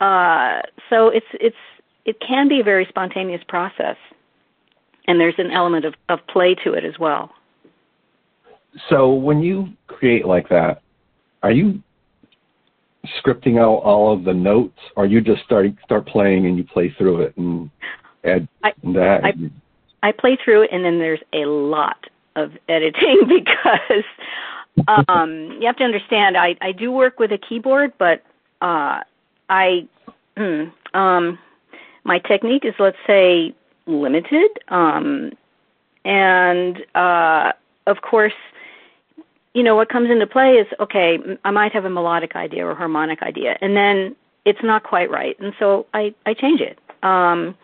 uh, 0.00 0.60
so 0.90 1.08
it's 1.08 1.26
it's 1.34 1.56
it 2.04 2.16
can 2.26 2.48
be 2.48 2.60
a 2.60 2.64
very 2.64 2.86
spontaneous 2.88 3.42
process, 3.48 3.96
and 5.06 5.20
there's 5.20 5.34
an 5.38 5.50
element 5.50 5.84
of, 5.84 5.94
of 6.08 6.18
play 6.26 6.54
to 6.64 6.72
it 6.72 6.84
as 6.84 6.98
well. 6.98 7.30
So 8.88 9.12
when 9.12 9.40
you 9.40 9.68
create 9.86 10.26
like 10.26 10.48
that, 10.48 10.82
are 11.42 11.52
you 11.52 11.82
scripting 13.20 13.58
out 13.58 13.82
all 13.82 14.12
of 14.12 14.24
the 14.24 14.34
notes, 14.34 14.78
or 14.96 15.06
you 15.06 15.20
just 15.20 15.42
start 15.44 15.66
start 15.84 16.06
playing 16.06 16.46
and 16.46 16.56
you 16.56 16.64
play 16.64 16.94
through 16.98 17.22
it 17.22 17.36
and 17.36 17.70
add 18.24 18.48
I, 18.62 18.72
that? 18.94 19.20
I, 19.24 20.08
I 20.08 20.12
play 20.12 20.38
through 20.44 20.62
it, 20.62 20.70
and 20.72 20.84
then 20.84 20.98
there's 20.98 21.22
a 21.32 21.44
lot 21.46 22.06
of 22.36 22.52
editing 22.68 23.22
because 23.28 24.04
um, 25.08 25.58
you 25.60 25.66
have 25.66 25.76
to 25.76 25.84
understand 25.84 26.36
I, 26.36 26.56
I 26.60 26.72
do 26.72 26.90
work 26.90 27.18
with 27.18 27.32
a 27.32 27.38
keyboard, 27.38 27.92
but 27.98 28.22
uh, 28.60 29.00
I 29.48 29.86
hmm, 30.36 30.64
um, 30.94 31.38
my 32.04 32.18
technique 32.18 32.64
is 32.64 32.74
let's 32.78 32.96
say 33.06 33.54
limited, 33.86 34.50
um, 34.68 35.32
and 36.04 36.84
uh, 36.94 37.52
of 37.86 38.02
course, 38.02 38.32
you 39.54 39.62
know 39.62 39.76
what 39.76 39.88
comes 39.88 40.10
into 40.10 40.26
play 40.26 40.54
is 40.54 40.66
okay. 40.80 41.18
I 41.44 41.50
might 41.50 41.72
have 41.72 41.84
a 41.84 41.90
melodic 41.90 42.34
idea 42.34 42.66
or 42.66 42.74
harmonic 42.74 43.22
idea, 43.22 43.58
and 43.60 43.76
then 43.76 44.16
it's 44.44 44.62
not 44.62 44.82
quite 44.84 45.10
right, 45.10 45.38
and 45.38 45.52
so 45.58 45.86
I 45.92 46.14
I 46.26 46.34
change 46.34 46.60
it. 46.60 46.78
Um, 47.02 47.56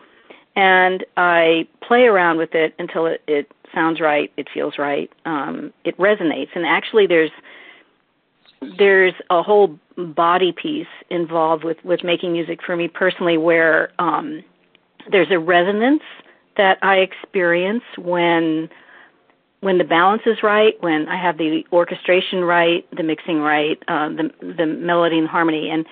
and 0.55 1.05
I 1.17 1.67
play 1.81 2.03
around 2.03 2.37
with 2.37 2.53
it 2.53 2.73
until 2.79 3.05
it, 3.05 3.21
it 3.27 3.51
sounds 3.73 3.99
right, 3.99 4.31
it 4.37 4.47
feels 4.53 4.77
right, 4.77 5.09
um, 5.25 5.73
it 5.85 5.97
resonates. 5.97 6.49
And 6.55 6.65
actually, 6.65 7.07
there's 7.07 7.31
there's 8.77 9.13
a 9.29 9.41
whole 9.41 9.79
body 9.97 10.51
piece 10.51 10.87
involved 11.09 11.63
with 11.63 11.77
with 11.83 12.03
making 12.03 12.33
music 12.33 12.59
for 12.65 12.75
me 12.75 12.87
personally, 12.87 13.37
where 13.37 13.91
um, 13.99 14.43
there's 15.11 15.31
a 15.31 15.39
resonance 15.39 16.03
that 16.57 16.77
I 16.81 16.97
experience 16.97 17.83
when 17.97 18.69
when 19.61 19.77
the 19.77 19.83
balance 19.83 20.21
is 20.25 20.37
right, 20.41 20.75
when 20.81 21.07
I 21.09 21.21
have 21.21 21.37
the 21.37 21.63
orchestration 21.73 22.43
right, 22.43 22.87
the 22.95 23.03
mixing 23.03 23.39
right, 23.39 23.81
uh, 23.87 24.09
the 24.09 24.31
the 24.57 24.65
melody 24.65 25.17
and 25.17 25.27
harmony, 25.27 25.69
and 25.69 25.85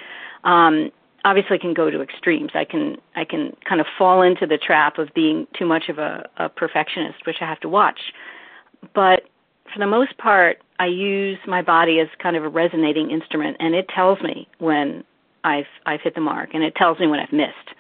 um, 0.43 0.91
obviously 1.27 1.60
can 1.60 1.74
go 1.74 1.89
to 1.89 2.01
extremes. 2.01 2.51
I 2.55 2.63
can 2.63 2.96
I 3.15 3.25
can 3.25 3.55
kind 3.67 3.81
of 3.81 3.88
fall 3.98 4.22
into 4.22 4.48
the 4.48 4.57
trap 4.57 4.98
of 4.98 5.10
being 5.13 5.46
too 5.57 5.65
much 5.65 5.89
of 5.89 5.98
a, 5.98 6.27
a 6.38 6.48
perfectionist, 6.48 7.25
which 7.27 7.38
I 7.41 7.46
have 7.46 7.60
to 7.62 7.69
watch. 7.69 8.00
But 8.96 9.24
for 9.74 9.79
the 9.79 9.88
most 9.88 10.17
part, 10.17 10.60
I 10.79 10.86
use 10.86 11.38
my 11.46 11.62
body 11.62 12.00
as 12.00 12.07
kind 12.24 12.38
of 12.38 12.46
a 12.46 12.50
resonating 12.50 13.12
instrument, 13.12 13.57
and 13.60 13.75
it 13.75 13.88
tells 13.93 14.22
me 14.22 14.48
when 14.60 15.03
I've 15.43 15.65
I've 15.86 16.00
hit 16.01 16.15
the 16.15 16.22
mark, 16.22 16.51
and 16.53 16.63
it 16.63 16.75
tells 16.75 16.98
me 17.00 17.07
when 17.07 17.19
I've 17.19 17.34
missed. 17.34 17.75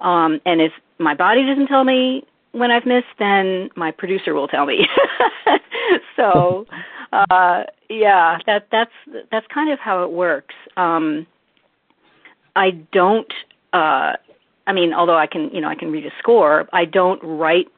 Um, 0.00 0.40
and 0.46 0.60
if 0.60 0.72
my 0.98 1.14
body 1.14 1.44
doesn't 1.44 1.66
tell 1.66 1.82
me 1.82 2.22
when 2.52 2.70
I've 2.70 2.86
missed, 2.86 3.06
then 3.18 3.70
my 3.74 3.90
producer 3.90 4.34
will 4.34 4.46
tell 4.46 4.66
me. 4.66 4.86
so, 6.16 6.64
uh, 7.12 7.64
yeah, 7.90 8.38
that 8.46 8.68
that's 8.70 8.92
that's 9.32 9.46
kind 9.52 9.72
of 9.72 9.80
how 9.80 10.04
it 10.04 10.12
works. 10.12 10.54
Um, 10.76 11.26
I 12.58 12.72
don't. 12.92 13.32
Uh, 13.72 14.14
I 14.66 14.72
mean, 14.72 14.92
although 14.92 15.16
I 15.16 15.28
can, 15.28 15.48
you 15.50 15.60
know, 15.60 15.68
I 15.68 15.76
can 15.76 15.92
read 15.92 16.04
a 16.04 16.10
score, 16.18 16.68
I 16.72 16.84
don't 16.84 17.22
write 17.22 17.68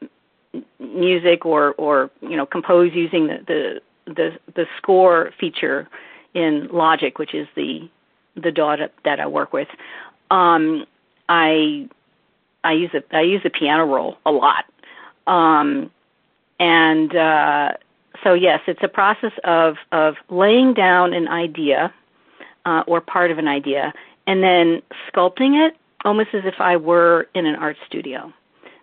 music 0.79 1.45
or 1.45 1.73
or 1.73 2.09
you 2.21 2.35
know 2.35 2.45
compose 2.45 2.91
using 2.93 3.27
the 3.27 3.37
the 3.47 4.13
the, 4.13 4.37
the 4.55 4.65
score 4.77 5.31
feature 5.39 5.87
in 6.33 6.67
Logic, 6.71 7.19
which 7.19 7.35
is 7.35 7.47
the 7.55 7.87
the 8.35 8.51
DAW 8.51 8.87
that 9.05 9.19
I 9.19 9.27
work 9.27 9.53
with. 9.53 9.67
Um, 10.31 10.85
I 11.29 11.87
I 12.63 12.73
use 12.73 12.91
a 12.95 13.03
I 13.15 13.21
use 13.21 13.43
the 13.43 13.51
piano 13.51 13.85
roll 13.85 14.17
a 14.25 14.31
lot, 14.31 14.65
um, 15.27 15.91
and 16.59 17.15
uh, 17.15 17.73
so 18.23 18.33
yes, 18.33 18.61
it's 18.65 18.81
a 18.81 18.87
process 18.87 19.33
of 19.43 19.75
of 19.91 20.15
laying 20.29 20.73
down 20.73 21.13
an 21.13 21.27
idea 21.27 21.93
uh, 22.65 22.83
or 22.87 22.99
part 22.99 23.29
of 23.29 23.37
an 23.37 23.47
idea 23.47 23.93
and 24.27 24.43
then 24.43 24.81
sculpting 25.11 25.67
it 25.67 25.75
almost 26.03 26.29
as 26.33 26.41
if 26.45 26.55
I 26.59 26.77
were 26.77 27.27
in 27.35 27.45
an 27.45 27.55
art 27.55 27.77
studio. 27.87 28.33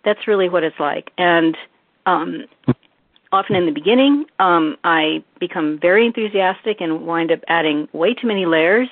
That's 0.05 0.27
really 0.27 0.49
what 0.49 0.63
it's 0.63 0.79
like. 0.79 1.11
And 1.19 1.57
um, 2.07 2.45
often 3.33 3.57
in 3.57 3.67
the 3.67 3.73
beginning, 3.73 4.27
um, 4.39 4.77
I 4.85 5.23
become 5.41 5.79
very 5.81 6.07
enthusiastic 6.07 6.81
and 6.81 7.07
wind 7.07 7.33
up 7.33 7.41
adding 7.49 7.89
way 7.93 8.15
too 8.15 8.27
many 8.27 8.47
layers 8.47 8.89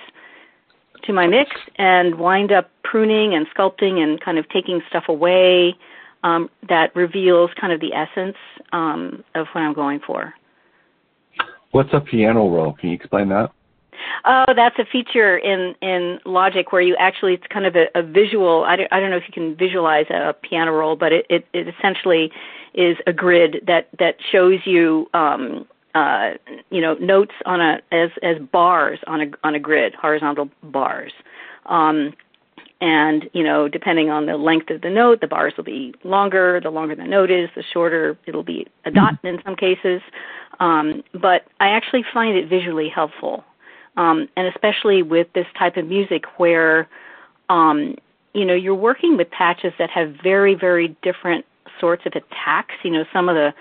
to 1.04 1.12
my 1.12 1.26
mix 1.26 1.50
and 1.76 2.18
wind 2.18 2.52
up 2.52 2.70
pruning 2.82 3.34
and 3.34 3.46
sculpting 3.56 4.02
and 4.02 4.20
kind 4.20 4.38
of 4.38 4.48
taking 4.48 4.80
stuff 4.88 5.04
away 5.08 5.74
um, 6.24 6.50
that 6.68 6.94
reveals 6.96 7.50
kind 7.60 7.72
of 7.72 7.80
the 7.80 7.92
essence 7.92 8.36
um, 8.72 9.22
of 9.34 9.46
what 9.52 9.62
I'm 9.62 9.74
going 9.74 10.00
for. 10.04 10.34
What's 11.70 11.90
a 11.92 12.00
piano 12.00 12.48
roll? 12.48 12.72
Can 12.72 12.90
you 12.90 12.96
explain 12.96 13.28
that? 13.28 13.52
Oh, 14.24 14.44
that's 14.54 14.78
a 14.78 14.84
feature 14.84 15.38
in 15.38 15.74
in 15.82 16.18
Logic 16.24 16.72
where 16.72 16.82
you 16.82 16.96
actually 16.96 17.34
it's 17.34 17.46
kind 17.48 17.66
of 17.66 17.76
a, 17.76 17.86
a 17.94 18.02
visual. 18.02 18.64
I 18.64 18.76
don't, 18.76 18.92
I 18.92 19.00
don't 19.00 19.10
know 19.10 19.16
if 19.16 19.24
you 19.26 19.32
can 19.32 19.56
visualize 19.56 20.06
a 20.10 20.34
piano 20.34 20.72
roll, 20.72 20.96
but 20.96 21.12
it, 21.12 21.26
it, 21.30 21.46
it 21.52 21.68
essentially 21.68 22.30
is 22.74 22.96
a 23.06 23.12
grid 23.12 23.64
that 23.66 23.88
that 23.98 24.16
shows 24.30 24.60
you 24.64 25.08
um, 25.14 25.66
uh, 25.94 26.30
you 26.70 26.80
know 26.80 26.94
notes 26.94 27.34
on 27.44 27.60
a 27.60 27.80
as 27.92 28.10
as 28.22 28.36
bars 28.52 28.98
on 29.06 29.20
a 29.22 29.26
on 29.44 29.54
a 29.54 29.60
grid, 29.60 29.94
horizontal 29.94 30.48
bars. 30.62 31.12
Um, 31.66 32.12
and 32.80 33.28
you 33.32 33.42
know 33.42 33.68
depending 33.68 34.10
on 34.10 34.26
the 34.26 34.36
length 34.36 34.70
of 34.70 34.82
the 34.82 34.90
note 34.90 35.20
the 35.20 35.26
bars 35.26 35.54
will 35.56 35.64
be 35.64 35.94
longer 36.04 36.60
the 36.62 36.68
longer 36.68 36.94
the 36.94 37.04
note 37.04 37.30
is 37.30 37.48
the 37.56 37.64
shorter 37.72 38.18
it'll 38.26 38.42
be 38.42 38.66
a 38.84 38.90
dot 38.90 39.14
in 39.24 39.38
some 39.44 39.56
cases 39.56 40.02
um, 40.60 41.02
but 41.14 41.46
i 41.60 41.68
actually 41.68 42.04
find 42.12 42.36
it 42.36 42.48
visually 42.48 42.88
helpful 42.88 43.44
um, 43.96 44.28
and 44.36 44.46
especially 44.48 45.02
with 45.02 45.26
this 45.34 45.46
type 45.58 45.76
of 45.76 45.86
music 45.86 46.24
where 46.38 46.88
um, 47.48 47.96
you 48.34 48.44
know 48.44 48.54
you're 48.54 48.74
working 48.74 49.16
with 49.16 49.30
patches 49.30 49.72
that 49.78 49.90
have 49.90 50.14
very 50.22 50.54
very 50.54 50.96
different 51.02 51.44
sorts 51.80 52.06
of 52.06 52.12
attacks 52.14 52.74
you 52.82 52.90
know 52.90 53.04
some 53.12 53.28
of 53.28 53.34
the 53.34 53.52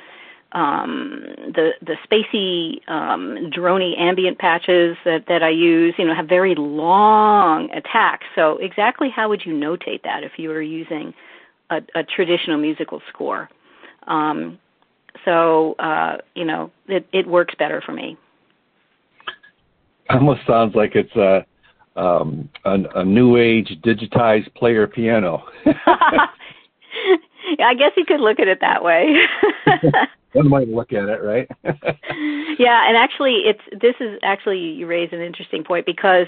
um, 0.56 1.22
the 1.54 1.72
the 1.82 1.98
spacey 2.08 2.90
um, 2.90 3.52
drony 3.52 4.00
ambient 4.00 4.40
patches 4.40 4.96
that 5.04 5.26
that 5.28 5.44
I 5.44 5.50
use, 5.50 5.94
you 5.98 6.06
know, 6.06 6.16
have 6.16 6.28
very 6.28 6.56
long 6.56 7.70
attacks. 7.72 8.26
So 8.36 8.58
exactly 8.58 9.10
how 9.10 9.28
would 9.28 9.46
you 9.46 9.54
notate 9.54 10.04
that 10.04 10.24
if 10.24 10.34
you 10.38 10.50
were 10.50 10.62
using 10.62 11.14
a, 11.70 11.82
a 11.94 12.04
traditional 12.04 12.58
musical 12.58 13.02
score? 13.10 13.50
Um, 14.08 14.58
so 15.26 15.74
uh, 15.74 16.18
you 16.36 16.46
know, 16.46 16.72
it, 16.88 17.06
it 17.12 17.28
works 17.28 17.54
better 17.60 17.82
for 17.86 17.92
me. 17.92 18.18
Almost 20.10 20.42
sounds 20.48 20.76
like 20.76 20.96
it's 20.96 21.16
a 21.16 21.46
um, 22.00 22.50
a, 22.66 22.78
a 22.96 23.06
new 23.06 23.38
age 23.38 23.72
digitized 23.84 24.54
player 24.56 24.86
piano. 24.88 25.44
I 27.60 27.74
guess 27.74 27.92
you 27.96 28.06
could 28.06 28.20
look 28.20 28.40
at 28.40 28.48
it 28.48 28.60
that 28.62 28.84
way. 28.84 29.16
one 30.34 30.50
might 30.50 30.68
look 30.68 30.92
at 30.94 31.08
it, 31.08 31.24
right? 31.24 31.50
yeah, 32.60 32.88
and 32.88 32.98
actually, 32.98 33.44
it's 33.46 33.62
this 33.82 33.96
is 34.00 34.20
actually 34.24 34.60
you 34.60 34.88
raise 34.88 35.10
an 35.12 35.22
interesting 35.22 35.64
point 35.64 35.86
because, 35.86 36.28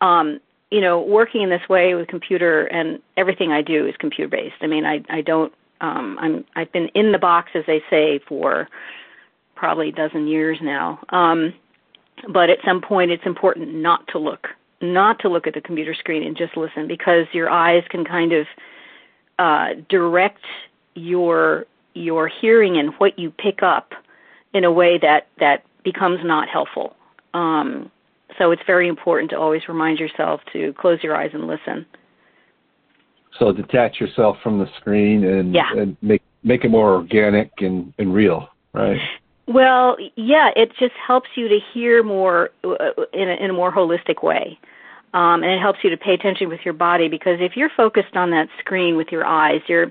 um, 0.00 0.40
you 0.70 0.80
know, 0.80 1.00
working 1.00 1.42
in 1.42 1.50
this 1.50 1.68
way 1.68 1.94
with 1.94 2.08
computer 2.08 2.66
and 2.66 3.00
everything 3.16 3.52
I 3.52 3.62
do 3.62 3.86
is 3.86 3.94
computer 3.98 4.28
based. 4.28 4.56
I 4.60 4.66
mean, 4.66 4.84
I 4.84 5.02
I 5.08 5.20
don't 5.22 5.52
um, 5.80 6.18
I'm 6.20 6.44
I've 6.56 6.72
been 6.72 6.88
in 6.94 7.12
the 7.12 7.18
box 7.18 7.50
as 7.54 7.64
they 7.66 7.82
say 7.90 8.20
for 8.28 8.68
probably 9.56 9.88
a 9.90 9.92
dozen 9.92 10.26
years 10.26 10.58
now. 10.62 11.00
Um, 11.10 11.52
but 12.28 12.50
at 12.50 12.58
some 12.64 12.80
point, 12.80 13.10
it's 13.10 13.26
important 13.26 13.74
not 13.74 14.06
to 14.08 14.18
look 14.18 14.48
not 14.82 15.18
to 15.20 15.28
look 15.28 15.46
at 15.46 15.54
the 15.54 15.60
computer 15.60 15.94
screen 15.94 16.22
and 16.22 16.36
just 16.36 16.56
listen 16.56 16.88
because 16.88 17.26
your 17.32 17.50
eyes 17.50 17.84
can 17.90 18.04
kind 18.04 18.32
of 18.32 18.46
uh, 19.38 19.68
direct 19.88 20.42
your 20.94 21.66
your 21.94 22.28
hearing 22.28 22.78
and 22.78 22.90
what 22.98 23.18
you 23.18 23.30
pick 23.30 23.62
up 23.62 23.92
in 24.54 24.64
a 24.64 24.70
way 24.70 24.98
that 24.98 25.28
that 25.38 25.64
becomes 25.84 26.20
not 26.24 26.48
helpful. 26.48 26.96
Um, 27.34 27.90
so 28.38 28.52
it's 28.52 28.62
very 28.66 28.88
important 28.88 29.30
to 29.30 29.38
always 29.38 29.62
remind 29.68 29.98
yourself 29.98 30.40
to 30.52 30.72
close 30.74 31.02
your 31.02 31.16
eyes 31.16 31.30
and 31.34 31.46
listen. 31.46 31.84
So 33.38 33.52
detach 33.52 34.00
yourself 34.00 34.36
from 34.42 34.58
the 34.58 34.68
screen 34.78 35.24
and, 35.24 35.54
yeah. 35.54 35.72
and 35.76 35.96
make 36.02 36.22
make 36.42 36.64
it 36.64 36.70
more 36.70 36.94
organic 36.94 37.50
and, 37.58 37.92
and 37.98 38.14
real, 38.14 38.48
right? 38.72 38.98
Well, 39.50 39.96
yeah, 40.14 40.50
it 40.54 40.70
just 40.78 40.94
helps 40.94 41.28
you 41.34 41.48
to 41.48 41.58
hear 41.74 42.04
more 42.04 42.50
uh, 42.62 42.92
in 43.12 43.28
a, 43.28 43.34
in 43.34 43.50
a 43.50 43.52
more 43.52 43.72
holistic 43.72 44.22
way. 44.22 44.56
Um, 45.12 45.42
and 45.42 45.50
it 45.50 45.58
helps 45.58 45.80
you 45.82 45.90
to 45.90 45.96
pay 45.96 46.14
attention 46.14 46.48
with 46.48 46.60
your 46.64 46.72
body 46.72 47.08
because 47.08 47.38
if 47.40 47.56
you're 47.56 47.70
focused 47.76 48.14
on 48.14 48.30
that 48.30 48.48
screen 48.60 48.96
with 48.96 49.08
your 49.10 49.26
eyes, 49.26 49.60
you're 49.66 49.90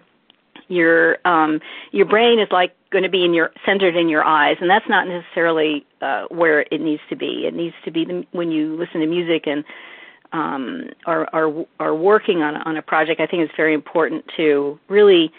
your 0.69 1.17
um 1.27 1.59
your 1.91 2.05
brain 2.05 2.39
is 2.39 2.47
like 2.51 2.75
going 2.91 3.03
to 3.03 3.09
be 3.09 3.25
in 3.25 3.33
your 3.33 3.51
centered 3.65 3.95
in 3.95 4.07
your 4.07 4.23
eyes 4.23 4.55
and 4.61 4.69
that's 4.69 4.87
not 4.87 5.07
necessarily 5.07 5.83
uh 6.01 6.25
where 6.29 6.61
it 6.69 6.79
needs 6.79 7.01
to 7.09 7.15
be 7.15 7.47
it 7.47 7.55
needs 7.55 7.73
to 7.83 7.89
be 7.89 8.05
the, 8.05 8.23
when 8.33 8.51
you 8.51 8.77
listen 8.77 9.01
to 9.01 9.07
music 9.07 9.47
and 9.47 9.63
um 10.31 10.89
are 11.07 11.27
are 11.33 11.65
are 11.79 11.95
working 11.95 12.43
on 12.43 12.57
on 12.67 12.77
a 12.77 12.83
project 12.83 13.19
i 13.19 13.25
think 13.25 13.41
it's 13.41 13.55
very 13.57 13.74
important 13.74 14.24
to 14.37 14.79
really 14.89 15.31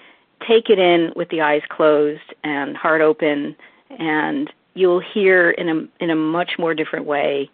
take 0.48 0.68
it 0.68 0.80
in 0.80 1.12
with 1.14 1.28
the 1.28 1.40
eyes 1.40 1.62
closed 1.68 2.34
and 2.42 2.76
heart 2.76 3.00
open 3.00 3.54
and 3.98 4.52
you'll 4.74 5.00
hear 5.00 5.50
in 5.50 5.68
a 5.68 6.04
in 6.04 6.10
a 6.10 6.16
much 6.16 6.52
more 6.58 6.74
different 6.74 7.06
way 7.06 7.50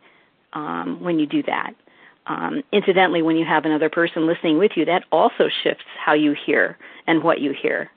um 0.53 1.01
when 1.03 1.19
you 1.19 1.27
do 1.27 1.43
that 1.43 1.75
um, 2.27 2.63
incidentally, 2.73 3.23
when 3.23 3.37
you 3.37 3.45
have 3.45 3.65
another 3.65 3.89
person 3.89 4.27
listening 4.27 4.59
with 4.59 4.73
you, 4.75 4.85
that 4.87 5.05
also 5.13 5.49
shifts 5.63 5.85
how 6.05 6.13
you 6.13 6.35
hear 6.45 6.77
and 7.07 7.23
what 7.23 7.41
you 7.41 7.53
hear. 7.53 7.91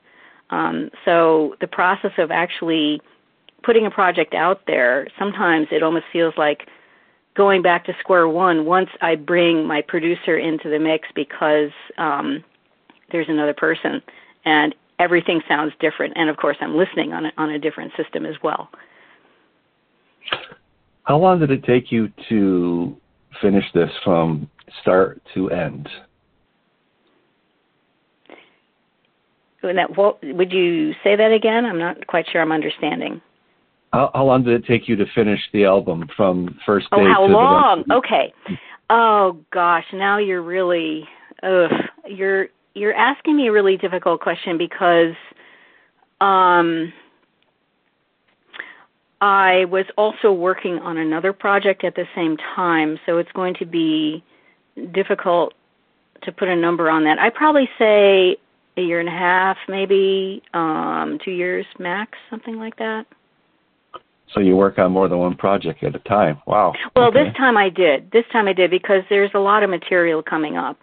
Um, 0.51 0.89
so 1.05 1.55
the 1.61 1.67
process 1.67 2.11
of 2.17 2.31
actually 2.31 3.01
putting 3.63 3.85
a 3.85 3.91
project 3.91 4.33
out 4.33 4.61
there, 4.67 5.07
sometimes 5.17 5.67
it 5.71 5.83
almost 5.83 6.05
feels 6.13 6.33
like 6.37 6.67
going 7.35 7.61
back 7.61 7.85
to 7.85 7.95
square 7.99 8.27
one 8.27 8.65
once 8.65 8.89
I 9.01 9.15
bring 9.15 9.65
my 9.65 9.81
producer 9.81 10.37
into 10.37 10.69
the 10.69 10.79
mix 10.79 11.07
because 11.15 11.71
um, 11.97 12.43
there's 13.11 13.29
another 13.29 13.53
person 13.53 14.01
and 14.45 14.75
everything 14.99 15.41
sounds 15.47 15.73
different. 15.79 16.13
And 16.15 16.29
of 16.29 16.37
course, 16.37 16.57
I'm 16.61 16.75
listening 16.75 17.13
on 17.13 17.25
a, 17.25 17.31
on 17.37 17.49
a 17.51 17.59
different 17.59 17.91
system 17.97 18.25
as 18.25 18.35
well. 18.43 18.69
How 21.03 21.17
long 21.17 21.39
did 21.39 21.49
it 21.49 21.63
take 21.63 21.91
you 21.91 22.09
to 22.29 22.95
finish 23.41 23.65
this 23.73 23.89
from 24.03 24.49
start 24.81 25.21
to 25.33 25.49
end? 25.49 25.89
That, 29.61 29.97
what, 29.97 30.19
would 30.23 30.51
you 30.53 30.93
say 31.03 31.15
that 31.15 31.31
again? 31.31 31.65
I'm 31.65 31.79
not 31.79 32.07
quite 32.07 32.25
sure 32.31 32.41
I'm 32.41 32.51
understanding. 32.51 33.21
How, 33.91 34.11
how 34.13 34.23
long 34.23 34.43
did 34.43 34.53
it 34.53 34.67
take 34.67 34.87
you 34.87 34.95
to 34.97 35.05
finish 35.15 35.39
the 35.51 35.65
album 35.65 36.07
from 36.15 36.57
first 36.65 36.87
oh, 36.91 36.97
day? 36.97 37.03
Oh, 37.03 37.13
how 37.13 37.27
to 37.27 37.33
long? 37.33 37.83
Okay. 37.91 38.33
Oh 38.89 39.37
gosh, 39.51 39.85
now 39.93 40.17
you're 40.17 40.41
really, 40.41 41.03
ugh, 41.43 41.71
you're 42.07 42.47
you're 42.79 42.93
asking 42.93 43.35
me 43.35 43.47
a 43.47 43.51
really 43.51 43.77
difficult 43.77 44.21
question 44.21 44.57
because, 44.57 45.13
um, 46.21 46.93
I 49.21 49.65
was 49.65 49.85
also 49.97 50.31
working 50.31 50.79
on 50.79 50.97
another 50.97 51.33
project 51.33 51.83
at 51.83 51.95
the 51.95 52.05
same 52.15 52.37
time, 52.55 52.97
so 53.05 53.17
it's 53.17 53.31
going 53.33 53.53
to 53.55 53.65
be 53.65 54.23
difficult 54.93 55.53
to 56.23 56.31
put 56.31 56.47
a 56.47 56.55
number 56.55 56.89
on 56.89 57.03
that. 57.03 57.19
I 57.19 57.29
probably 57.29 57.69
say 57.77 58.37
a 58.77 58.81
year 58.81 59.01
and 59.01 59.09
a 59.09 59.11
half, 59.11 59.57
maybe 59.67 60.41
um, 60.53 61.19
two 61.23 61.31
years 61.31 61.65
max, 61.79 62.17
something 62.29 62.55
like 62.57 62.77
that. 62.77 63.05
So 64.33 64.39
you 64.39 64.55
work 64.55 64.77
on 64.79 64.91
more 64.91 65.09
than 65.09 65.17
one 65.17 65.35
project 65.35 65.83
at 65.83 65.95
a 65.95 65.99
time. 65.99 66.41
Wow. 66.45 66.73
Well, 66.95 67.07
okay. 67.07 67.25
this 67.25 67.35
time 67.35 67.57
I 67.57 67.69
did. 67.69 68.11
This 68.11 68.25
time 68.31 68.47
I 68.47 68.53
did 68.53 68.71
because 68.71 69.01
there's 69.09 69.31
a 69.33 69.39
lot 69.39 69.63
of 69.63 69.69
material 69.69 70.23
coming 70.23 70.55
up. 70.55 70.77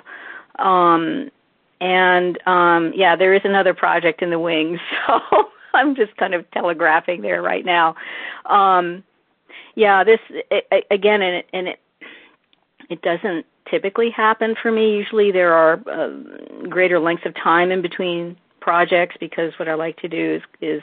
Um 0.59 1.31
and 1.81 2.39
um 2.47 2.93
yeah, 2.95 3.17
there 3.17 3.35
is 3.35 3.43
another 3.45 3.75
project 3.75 4.23
in 4.23 4.31
the 4.31 4.39
wings. 4.39 4.81
So 5.07 5.51
I'm 5.75 5.95
just 5.95 6.17
kind 6.17 6.33
of 6.33 6.51
telegraphing 6.53 7.21
there 7.21 7.43
right 7.43 7.65
now. 7.65 7.95
Um, 8.47 9.05
yeah, 9.75 10.03
this 10.03 10.21
it, 10.31 10.87
again, 10.91 11.21
and 11.21 11.37
it, 11.37 11.47
and 11.53 11.69
it 11.69 11.79
it 12.89 13.03
doesn't 13.03 13.45
typically 13.71 14.11
happen 14.11 14.55
for 14.63 14.73
me. 14.73 14.97
Usually, 14.97 15.31
there 15.31 15.53
are 15.53 15.75
uh, 15.91 16.67
greater 16.69 16.99
lengths 16.99 17.27
of 17.27 17.35
time 17.35 17.71
in 17.71 17.83
between 17.83 18.37
projects 18.61 19.17
because 19.21 19.53
what 19.59 19.69
I 19.69 19.75
like 19.75 19.97
to 19.99 20.09
do 20.09 20.37
is 20.37 20.43
is 20.61 20.83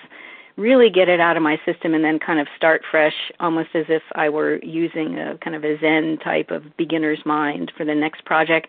really 0.55 0.89
get 0.91 1.09
it 1.09 1.19
out 1.19 1.35
of 1.35 1.41
my 1.41 1.57
system 1.65 1.95
and 1.95 2.03
then 2.03 2.19
kind 2.19 2.39
of 2.39 2.47
start 2.55 2.83
fresh, 2.91 3.15
almost 3.39 3.69
as 3.73 3.85
if 3.89 4.03
I 4.13 4.29
were 4.29 4.63
using 4.63 5.17
a 5.17 5.37
kind 5.39 5.55
of 5.55 5.63
a 5.63 5.79
Zen 5.79 6.19
type 6.23 6.51
of 6.51 6.63
beginner's 6.77 7.19
mind 7.25 7.71
for 7.75 7.83
the 7.83 7.95
next 7.95 8.23
project. 8.25 8.67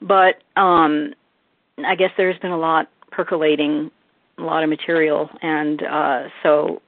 But 0.00 0.36
um, 0.54 1.14
I 1.84 1.94
guess 1.94 2.10
there's 2.16 2.38
been 2.38 2.52
a 2.52 2.58
lot 2.58 2.88
percolating 3.10 3.90
a 4.38 4.42
lot 4.42 4.62
of 4.62 4.68
material, 4.68 5.30
and 5.42 5.82
uh, 5.82 6.22
so 6.42 6.82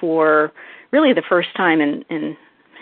for 0.00 0.52
really 0.90 1.12
the 1.12 1.22
first 1.28 1.48
time 1.56 1.80
in, 1.80 2.04
in 2.10 2.36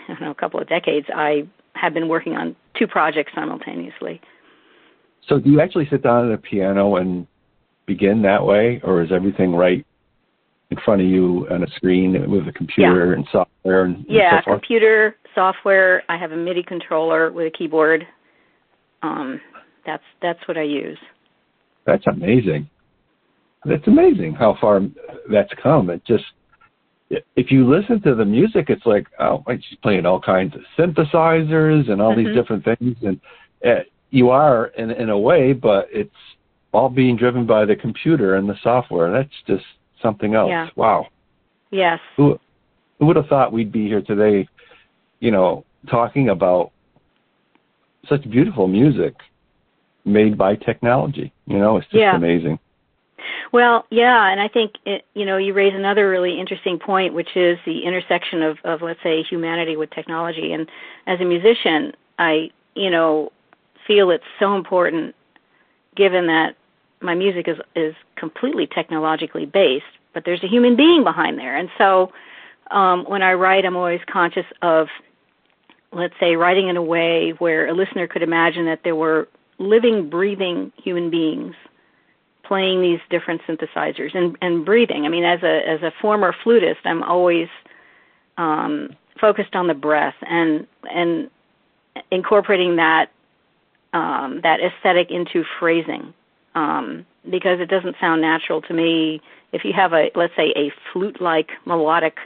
I 0.07 0.13
don't 0.13 0.21
know 0.21 0.31
a 0.31 0.35
couple 0.35 0.59
of 0.59 0.67
decades, 0.67 1.07
I 1.15 1.47
have 1.73 1.93
been 1.93 2.07
working 2.07 2.33
on 2.33 2.55
two 2.77 2.87
projects 2.87 3.31
simultaneously. 3.35 4.21
So, 5.27 5.39
do 5.39 5.49
you 5.49 5.61
actually 5.61 5.87
sit 5.89 6.03
down 6.03 6.27
at 6.27 6.33
a 6.33 6.37
piano 6.37 6.95
and 6.95 7.27
begin 7.85 8.21
that 8.23 8.43
way, 8.43 8.81
or 8.83 9.01
is 9.01 9.11
everything 9.11 9.53
right 9.53 9.85
in 10.71 10.77
front 10.85 11.01
of 11.01 11.07
you 11.07 11.47
on 11.49 11.63
a 11.63 11.67
screen 11.75 12.29
with 12.29 12.47
a 12.47 12.51
computer 12.51 13.07
yeah. 13.07 13.15
and 13.15 13.27
software 13.31 13.85
and, 13.85 14.05
yeah, 14.07 14.37
and 14.37 14.43
so 14.45 14.51
computer, 14.51 15.15
software. 15.33 16.03
I 16.09 16.17
have 16.17 16.31
a 16.31 16.37
MIDI 16.37 16.63
controller 16.63 17.31
with 17.31 17.47
a 17.47 17.57
keyboard. 17.57 18.05
Um, 19.01 19.41
that's 19.85 20.03
that's 20.21 20.39
what 20.47 20.57
I 20.57 20.63
use. 20.63 20.99
That's 21.89 22.05
amazing. 22.07 22.69
That's 23.65 23.87
amazing 23.87 24.35
how 24.35 24.57
far 24.61 24.81
that's 25.31 25.51
come. 25.61 25.89
It 25.89 26.05
just 26.05 26.23
if 27.35 27.51
you 27.51 27.67
listen 27.67 27.99
to 28.03 28.13
the 28.13 28.25
music, 28.25 28.65
it's 28.69 28.85
like 28.85 29.07
oh, 29.19 29.43
she's 29.47 29.77
playing 29.81 30.05
all 30.05 30.21
kinds 30.21 30.53
of 30.55 30.61
synthesizers 30.77 31.89
and 31.89 31.99
all 31.99 32.13
mm-hmm. 32.13 32.25
these 32.25 32.35
different 32.35 32.63
things, 32.63 32.95
and 33.01 33.19
uh, 33.65 33.83
you 34.11 34.29
are 34.29 34.67
in 34.77 34.91
in 34.91 35.09
a 35.09 35.17
way, 35.17 35.53
but 35.53 35.87
it's 35.91 36.11
all 36.71 36.89
being 36.89 37.17
driven 37.17 37.47
by 37.47 37.65
the 37.65 37.75
computer 37.75 38.35
and 38.35 38.47
the 38.47 38.55
software. 38.61 39.11
That's 39.11 39.33
just 39.47 39.65
something 40.01 40.35
else. 40.35 40.49
Yeah. 40.49 40.69
Wow. 40.75 41.07
Yes. 41.71 41.99
Who, 42.17 42.39
who 42.99 43.07
would 43.07 43.15
have 43.15 43.25
thought 43.25 43.51
we'd 43.51 43.71
be 43.71 43.87
here 43.87 44.01
today, 44.01 44.47
you 45.19 45.31
know, 45.31 45.65
talking 45.89 46.29
about 46.29 46.71
such 48.07 48.29
beautiful 48.29 48.67
music 48.67 49.15
made 50.09 50.37
by 50.37 50.55
technology. 50.55 51.31
You 51.45 51.59
know, 51.59 51.77
it's 51.77 51.87
just 51.87 51.99
Yeah. 51.99 52.15
amazing. 52.15 52.59
Well, 53.51 53.85
yeah, 53.89 54.27
and 54.29 54.39
I 54.39 54.47
think 54.47 54.75
it, 54.85 55.05
you 55.13 55.25
know 55.25 55.37
you 55.37 55.53
raise 55.53 55.73
another 55.73 56.09
really 56.09 56.39
interesting 56.39 56.77
point, 56.79 57.13
which 57.13 57.35
is 57.35 57.57
the 57.65 57.83
intersection 57.83 58.43
of, 58.43 58.57
of 58.63 58.81
let's 58.81 59.01
say 59.01 59.23
humanity 59.23 59.75
with 59.75 59.89
technology. 59.89 60.53
And 60.53 60.69
as 61.07 61.19
a 61.19 61.25
musician, 61.25 61.93
I 62.17 62.51
you 62.75 62.89
know 62.89 63.31
feel 63.87 64.11
it's 64.11 64.23
so 64.39 64.55
important, 64.55 65.15
given 65.95 66.27
that 66.27 66.55
my 67.01 67.15
music 67.15 67.47
is 67.47 67.57
is 67.75 67.95
completely 68.15 68.67
technologically 68.67 69.45
based, 69.45 69.85
but 70.13 70.23
there's 70.25 70.43
a 70.43 70.47
human 70.47 70.75
being 70.75 71.03
behind 71.03 71.37
there. 71.37 71.57
And 71.57 71.69
so 71.77 72.11
um, 72.71 73.03
when 73.05 73.21
I 73.23 73.33
write, 73.33 73.65
I'm 73.65 73.75
always 73.75 74.01
conscious 74.11 74.45
of, 74.61 74.87
let's 75.91 76.13
say, 76.19 76.35
writing 76.35 76.67
in 76.67 76.77
a 76.77 76.83
way 76.83 77.31
where 77.39 77.67
a 77.67 77.73
listener 77.73 78.07
could 78.07 78.21
imagine 78.21 78.65
that 78.65 78.81
there 78.83 78.95
were 78.95 79.27
living, 79.59 80.09
breathing 80.09 80.71
human 80.77 81.09
beings 81.09 81.55
playing 82.49 82.81
these 82.81 82.99
different 83.11 83.41
synthesizers 83.43 84.15
and, 84.15 84.35
and 84.41 84.65
breathing. 84.65 85.05
I 85.05 85.09
mean, 85.09 85.23
as 85.23 85.43
a 85.43 85.69
as 85.69 85.81
a 85.83 85.93
former 86.01 86.35
flutist, 86.43 86.79
I'm 86.83 87.03
always 87.03 87.47
um, 88.37 88.89
focused 89.21 89.55
on 89.55 89.67
the 89.67 89.75
breath 89.75 90.15
and 90.21 90.65
and 90.91 91.29
incorporating 92.09 92.75
that 92.77 93.11
um, 93.93 94.41
that 94.41 94.59
aesthetic 94.59 95.11
into 95.11 95.43
phrasing 95.59 96.13
um, 96.55 97.05
because 97.29 97.59
it 97.59 97.69
doesn't 97.69 97.95
sound 98.01 98.21
natural 98.21 98.61
to 98.63 98.73
me. 98.73 99.21
If 99.53 99.63
you 99.63 99.73
have 99.73 99.93
a 99.93 100.09
let's 100.15 100.35
say 100.35 100.51
a 100.55 100.73
flute-like 100.91 101.51
melodic 101.65 102.17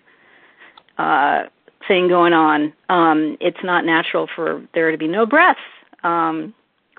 uh, 0.98 1.44
thing 1.86 2.08
going 2.08 2.32
on, 2.32 2.72
um, 2.88 3.38
it's 3.42 3.62
not 3.62 3.84
natural 3.84 4.30
for 4.34 4.66
there 4.74 4.90
to 4.90 4.98
be 4.98 5.08
no 5.08 5.26
breaths. 5.26 5.60
Um, 6.04 6.54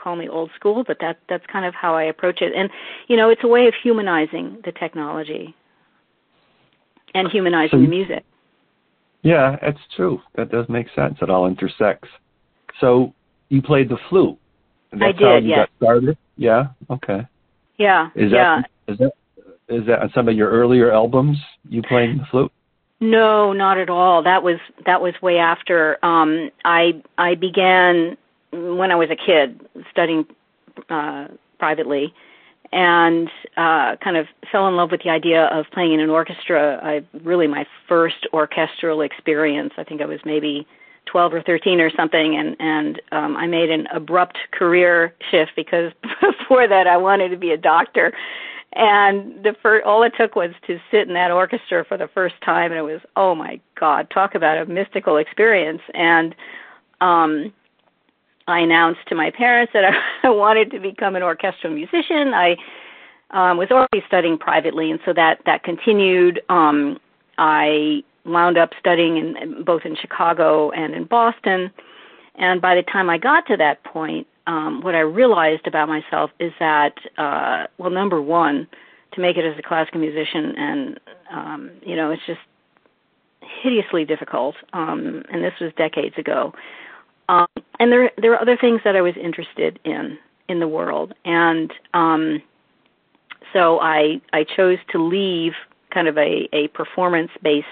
call 0.05 0.17
me 0.17 0.29
old 0.29 0.51
school, 0.55 0.85
but 0.87 0.99
that 1.01 1.19
that's 1.29 1.45
kind 1.51 1.64
of 1.64 1.75
how 1.75 1.95
I 1.95 2.05
approach 2.05 2.43
it. 2.43 2.53
And 2.55 2.69
you 3.09 3.17
know, 3.17 3.31
it's 3.31 3.43
a 3.43 3.49
way 3.49 3.67
of 3.67 3.75
humanizing 3.83 4.59
the 4.64 4.73
technology 4.73 5.55
and 7.14 7.29
humanizing 7.31 7.79
So- 7.79 7.83
the 7.83 7.88
music. 7.88 8.25
Yeah, 9.23 9.57
it's 9.62 9.81
true. 9.97 10.21
That 10.35 10.51
does 10.51 10.69
make 10.69 10.87
sense. 10.95 11.17
It 11.23 11.31
all 11.31 11.47
intersects. 11.47 12.11
So 12.79 13.14
you 13.49 13.62
played 13.62 13.88
the 13.88 13.97
flute. 14.11 14.37
That's 14.93 15.03
I 15.03 15.25
how 15.25 15.35
did, 15.37 15.45
you 15.45 15.51
yes. 15.51 15.59
got 15.61 15.71
started. 15.87 16.19
Yeah. 16.37 16.67
Okay. 16.90 17.27
Yeah, 17.79 18.11
Is 18.14 18.31
yeah. 18.31 18.61
that 18.87 18.93
is 18.93 18.99
that 18.99 19.12
is 19.69 19.87
that 19.87 20.03
on 20.03 20.11
some 20.14 20.29
of 20.29 20.37
your 20.37 20.51
earlier 20.51 20.93
albums 20.93 21.38
you 21.69 21.83
playing 21.83 22.19
the 22.19 22.27
flute? 22.31 22.53
No, 23.01 23.53
not 23.53 23.79
at 23.79 23.90
all. 23.90 24.23
That 24.23 24.43
was 24.43 24.59
that 24.87 25.01
was 25.01 25.14
way 25.23 25.38
after. 25.38 26.05
Um, 26.05 26.51
I 26.64 27.03
I 27.19 27.35
began 27.35 28.17
when 28.55 28.90
I 28.90 28.95
was 28.95 29.11
a 29.11 29.17
kid 29.17 29.61
studying 29.90 30.27
uh, 30.88 31.29
privately, 31.59 32.14
and 32.73 33.29
uh, 33.57 33.97
kind 33.97 34.17
of 34.17 34.27
fell 34.51 34.67
in 34.67 34.77
love 34.77 34.90
with 34.90 35.03
the 35.03 35.11
idea 35.11 35.47
of 35.47 35.67
playing 35.73 35.93
in 35.93 36.01
an 36.01 36.11
orchestra. 36.11 36.81
I 36.83 37.05
really 37.23 37.47
my 37.47 37.67
first 37.88 38.27
orchestral 38.33 39.01
experience. 39.03 39.73
I 39.79 39.85
think 39.85 40.01
I 40.01 40.07
was 40.07 40.21
maybe 40.25 40.67
12 41.07 41.35
or 41.35 41.43
13 41.43 41.81
or 41.81 41.90
something 41.90 42.37
and 42.37 42.57
and 42.59 43.01
um 43.12 43.37
I 43.37 43.47
made 43.47 43.71
an 43.71 43.87
abrupt 43.93 44.38
career 44.53 45.14
shift 45.31 45.53
because 45.55 45.93
before 46.21 46.67
that 46.67 46.87
I 46.87 46.97
wanted 46.97 47.29
to 47.29 47.37
be 47.37 47.51
a 47.51 47.57
doctor 47.57 48.12
and 48.73 49.45
the 49.45 49.55
first 49.62 49.85
all 49.85 50.03
it 50.03 50.14
took 50.19 50.35
was 50.35 50.51
to 50.67 50.81
sit 50.90 51.07
in 51.07 51.14
that 51.14 51.31
orchestra 51.31 51.85
for 51.85 51.97
the 51.97 52.09
first 52.09 52.35
time 52.45 52.73
and 52.73 52.79
it 52.79 52.83
was 52.83 53.01
oh 53.17 53.35
my 53.35 53.61
god 53.79 54.09
talk 54.11 54.35
about 54.35 54.59
a 54.59 54.67
mystical 54.67 55.19
experience 55.19 55.83
and 55.93 56.35
um 57.01 57.53
I 58.47 58.61
announced 58.61 59.01
to 59.09 59.15
my 59.15 59.31
parents 59.31 59.73
that 59.73 59.85
I 60.23 60.31
wanted 60.31 60.71
to 60.73 60.81
become 60.81 61.17
an 61.17 61.23
orchestral 61.23 61.73
musician 61.73 62.35
I 62.35 62.57
um 63.31 63.57
was 63.57 63.71
already 63.71 64.05
studying 64.07 64.39
privately 64.39 64.91
and 64.91 65.01
so 65.05 65.13
that 65.15 65.41
that 65.47 65.63
continued 65.65 66.41
um 66.49 66.99
I 67.39 68.03
wound 68.25 68.57
up 68.57 68.71
studying 68.79 69.17
in, 69.17 69.37
in 69.37 69.65
both 69.65 69.83
in 69.85 69.97
Chicago 69.97 70.71
and 70.71 70.95
in 70.95 71.05
Boston. 71.05 71.71
And 72.37 72.61
by 72.61 72.75
the 72.75 72.83
time 72.83 73.11
I 73.11 73.19
got 73.19 73.47
to 73.47 73.57
that 73.57 73.85
point, 73.85 74.27
um, 74.47 74.83
what 74.83 74.95
I 74.95 75.01
realized 75.01 75.67
about 75.67 75.89
myself 75.89 76.31
is 76.41 76.53
that, 76.59 76.95
uh, 77.19 77.67
well, 77.79 77.91
number 77.91 78.21
one, 78.21 78.67
to 79.13 79.21
make 79.21 79.37
it 79.37 79.45
as 79.45 79.59
a 79.59 79.63
classical 79.63 80.01
musician, 80.01 80.55
and 80.57 81.01
um, 81.33 81.71
you 81.83 81.95
know, 81.95 82.11
it's 82.11 82.23
just 82.27 82.41
hideously 83.63 84.05
difficult. 84.05 84.57
Um, 84.73 85.23
and 85.33 85.43
this 85.43 85.53
was 85.61 85.73
decades 85.77 86.17
ago. 86.19 86.53
Um, 87.29 87.47
and 87.81 87.91
there, 87.91 88.11
there 88.19 88.33
are 88.33 88.41
other 88.41 88.57
things 88.57 88.81
that 88.85 88.97
I 88.97 89.01
was 89.01 89.15
interested 89.17 89.79
in 89.85 90.19
in 90.49 90.61
the 90.61 90.69
world, 90.69 91.15
and 91.25 91.73
um, 91.95 92.43
so 93.53 93.81
I, 93.81 94.21
I 94.33 94.45
chose 94.45 94.79
to 94.91 95.03
leave 95.03 95.53
kind 95.91 96.09
of 96.09 96.19
a, 96.19 96.49
a 96.53 96.69
performance-based 96.69 97.67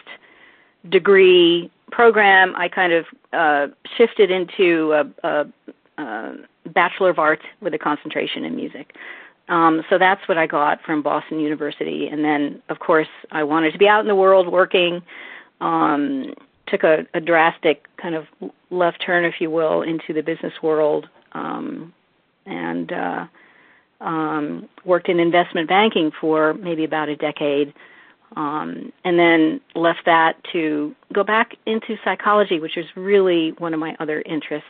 degree 0.88 1.70
program, 1.90 2.54
I 2.56 2.68
kind 2.68 2.92
of 2.92 3.04
uh, 3.32 3.66
shifted 3.96 4.30
into 4.30 4.92
a, 4.92 5.28
a, 5.28 6.02
a 6.02 6.34
Bachelor 6.70 7.10
of 7.10 7.18
Arts 7.18 7.42
with 7.60 7.74
a 7.74 7.78
concentration 7.78 8.44
in 8.44 8.56
music. 8.56 8.94
Um, 9.48 9.82
so 9.90 9.98
that's 9.98 10.26
what 10.28 10.38
I 10.38 10.46
got 10.46 10.80
from 10.82 11.02
Boston 11.02 11.38
University. 11.38 12.08
And 12.08 12.24
then, 12.24 12.62
of 12.68 12.78
course, 12.78 13.08
I 13.30 13.42
wanted 13.44 13.72
to 13.72 13.78
be 13.78 13.88
out 13.88 14.00
in 14.00 14.06
the 14.06 14.14
world 14.14 14.50
working. 14.50 15.02
Um, 15.60 16.32
took 16.72 16.82
a, 16.82 17.06
a 17.14 17.20
drastic 17.20 17.86
kind 17.96 18.16
of 18.16 18.26
left 18.70 19.02
turn, 19.04 19.24
if 19.24 19.34
you 19.40 19.50
will, 19.50 19.82
into 19.82 20.12
the 20.12 20.22
business 20.22 20.54
world, 20.62 21.08
um, 21.32 21.92
and 22.46 22.92
uh, 22.92 23.26
um, 24.00 24.68
worked 24.84 25.08
in 25.08 25.20
investment 25.20 25.68
banking 25.68 26.10
for 26.20 26.54
maybe 26.54 26.82
about 26.84 27.08
a 27.08 27.16
decade 27.16 27.72
um, 28.36 28.92
and 29.04 29.18
then 29.18 29.60
left 29.74 30.02
that 30.06 30.36
to 30.52 30.94
go 31.12 31.22
back 31.22 31.54
into 31.66 31.96
psychology, 32.04 32.60
which 32.60 32.76
is 32.76 32.86
really 32.96 33.52
one 33.58 33.74
of 33.74 33.80
my 33.80 33.94
other 34.00 34.22
interests. 34.22 34.68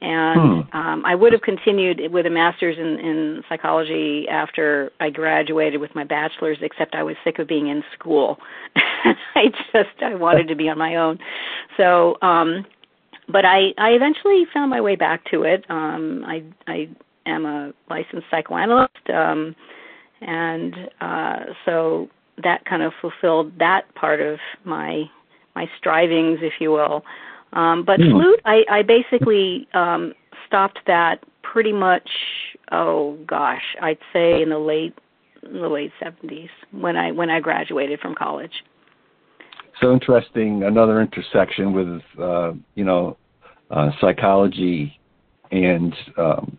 And 0.00 0.64
Hmm. 0.64 0.78
um, 0.78 1.04
I 1.04 1.14
would 1.16 1.32
have 1.32 1.42
continued 1.42 2.12
with 2.12 2.24
a 2.24 2.30
master's 2.30 2.78
in, 2.78 3.00
in 3.00 3.42
psychology 3.48 4.28
after 4.28 4.92
I 5.00 5.10
graduated 5.10 5.80
with 5.80 5.92
my 5.94 6.04
bachelor's, 6.04 6.58
except 6.62 6.94
I 6.94 7.02
was 7.02 7.16
sick 7.24 7.40
of 7.40 7.48
being 7.48 7.66
in 7.66 7.82
school. 7.98 8.38
I 9.34 9.46
just 9.72 10.00
I 10.00 10.14
wanted 10.14 10.46
to 10.48 10.54
be 10.54 10.68
on 10.68 10.78
my 10.78 10.96
own. 10.96 11.18
So, 11.76 12.16
um, 12.22 12.64
but 13.28 13.44
I 13.44 13.74
I 13.76 13.90
eventually 13.90 14.44
found 14.54 14.70
my 14.70 14.80
way 14.80 14.94
back 14.94 15.24
to 15.32 15.42
it. 15.42 15.64
Um, 15.68 16.24
I 16.24 16.44
I 16.68 16.88
am 17.26 17.44
a 17.44 17.72
licensed 17.90 18.26
psychoanalyst, 18.30 19.10
um, 19.12 19.56
and 20.20 20.74
uh, 21.00 21.38
so 21.64 22.08
that 22.42 22.64
kind 22.66 22.82
of 22.82 22.92
fulfilled 23.00 23.52
that 23.58 23.92
part 23.96 24.20
of 24.20 24.38
my 24.64 25.04
my 25.56 25.68
strivings, 25.76 26.38
if 26.40 26.54
you 26.60 26.70
will. 26.70 27.04
Um, 27.52 27.82
but 27.84 28.00
Hmm. 28.00 28.10
flute, 28.10 28.40
I, 28.44 28.64
I 28.70 28.82
basically 28.82 29.66
um, 29.74 30.14
stopped 30.46 30.80
that 30.86 31.24
pretty 31.42 31.72
much. 31.72 32.08
Oh 32.72 33.16
gosh, 33.26 33.76
I'd 33.80 33.98
say 34.12 34.42
in 34.42 34.50
the 34.50 34.58
late 34.58 34.94
in 35.42 35.60
the 35.60 35.68
late 35.68 35.92
seventies 36.02 36.50
when 36.72 36.96
I 36.96 37.12
when 37.12 37.30
I 37.30 37.40
graduated 37.40 38.00
from 38.00 38.14
college. 38.14 38.64
So 39.80 39.92
interesting. 39.92 40.64
Another 40.64 41.00
intersection 41.00 41.72
with 41.72 42.02
uh, 42.20 42.52
you 42.74 42.84
know 42.84 43.16
uh, 43.70 43.90
psychology 44.00 44.98
and 45.50 45.94
um, 46.16 46.58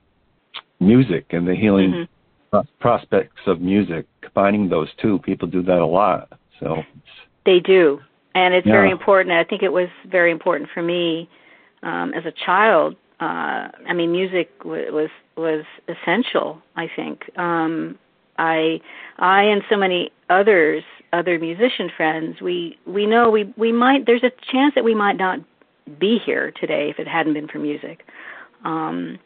music 0.79 1.25
and 1.31 1.47
the 1.47 1.55
healing 1.55 1.91
Mhm. 1.91 2.07
pro- 2.51 2.63
prospects 2.79 3.41
of 3.45 3.61
music. 3.61 4.05
Combining 4.21 4.69
those 4.69 4.89
two, 5.01 5.19
people 5.19 5.47
do 5.47 5.61
that 5.63 5.79
a 5.79 5.85
lot. 5.85 6.29
So 6.59 6.83
They 7.45 7.59
do, 7.59 8.01
and 8.35 8.53
it's 8.53 8.67
very 8.67 8.91
important. 8.91 9.33
I 9.33 9.43
think 9.43 9.63
it 9.63 9.71
was 9.71 9.89
very 10.07 10.31
important 10.31 10.69
for 10.73 10.81
me 10.83 11.29
um, 11.83 12.13
as 12.13 12.25
a 12.25 12.33
child. 12.45 12.95
Uh, 13.19 13.67
I 13.87 13.93
mean, 13.93 14.11
music 14.11 14.57
w- 14.59 14.93
was 14.93 15.09
was 15.35 15.65
essential. 15.87 16.61
I 16.75 16.89
think 16.95 17.23
um, 17.37 17.97
I 18.37 18.79
I 19.17 19.43
and 19.43 19.61
so 19.69 19.75
many 19.77 20.11
others, 20.29 20.83
other 21.11 21.39
musician 21.39 21.89
friends, 21.95 22.41
we 22.41 22.77
we 22.85 23.05
know 23.05 23.29
we 23.29 23.53
we 23.57 23.71
might. 23.71 24.05
There's 24.05 24.23
a 24.23 24.31
chance 24.51 24.73
that 24.75 24.83
we 24.83 24.95
might 24.95 25.17
not 25.17 25.39
be 25.99 26.19
here 26.25 26.51
today 26.59 26.89
if 26.89 26.99
it 26.99 27.07
hadn't 27.07 27.33
been 27.33 27.47
for 27.47 27.59
music. 27.59 28.05
Um, 28.63 29.19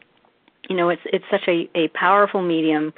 you 0.68 0.76
know, 0.76 0.88
it's 0.88 1.02
it's 1.04 1.24
such 1.30 1.46
a 1.46 1.68
a 1.74 1.88
powerful 1.88 2.42
medium 2.42 2.92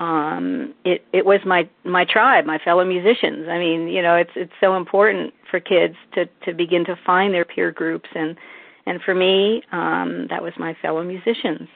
um 0.00 0.74
it 0.84 1.04
it 1.12 1.24
was 1.24 1.40
my 1.46 1.68
my 1.84 2.04
tribe 2.04 2.44
my 2.46 2.58
fellow 2.58 2.84
musicians. 2.84 3.46
I 3.48 3.58
mean 3.58 3.88
you 3.88 4.02
know 4.02 4.16
it's 4.16 4.30
it's 4.34 4.52
so 4.60 4.76
important 4.76 5.32
for 5.50 5.60
kids 5.60 5.94
to 6.14 6.26
to 6.44 6.52
begin 6.52 6.84
to 6.86 6.96
find 7.06 7.32
their 7.32 7.44
peer 7.44 7.70
groups. 7.70 8.08
And 8.14 8.36
and 8.86 9.00
for 9.02 9.14
me 9.14 9.62
um 9.72 10.26
that 10.30 10.42
was 10.42 10.52
my 10.58 10.74
fellow 10.82 11.04
musicians. 11.04 11.68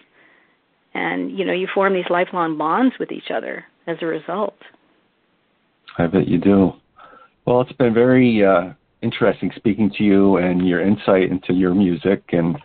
And 0.94 1.38
you 1.38 1.44
know 1.44 1.52
you 1.52 1.68
form 1.72 1.94
these 1.94 2.10
lifelong 2.10 2.58
bonds 2.58 2.94
with 2.98 3.12
each 3.12 3.30
other 3.30 3.64
as 3.86 3.98
a 4.00 4.06
result. 4.06 4.56
I 5.98 6.06
bet 6.06 6.26
you 6.26 6.38
do. 6.38 6.72
Well, 7.46 7.60
it's 7.60 7.72
been 7.72 7.94
very 7.94 8.44
uh, 8.44 8.72
interesting 9.02 9.52
speaking 9.54 9.90
to 9.98 10.02
you 10.02 10.38
and 10.38 10.66
your 10.66 10.80
insight 10.80 11.30
into 11.30 11.52
your 11.52 11.74
music, 11.74 12.22
and 12.32 12.56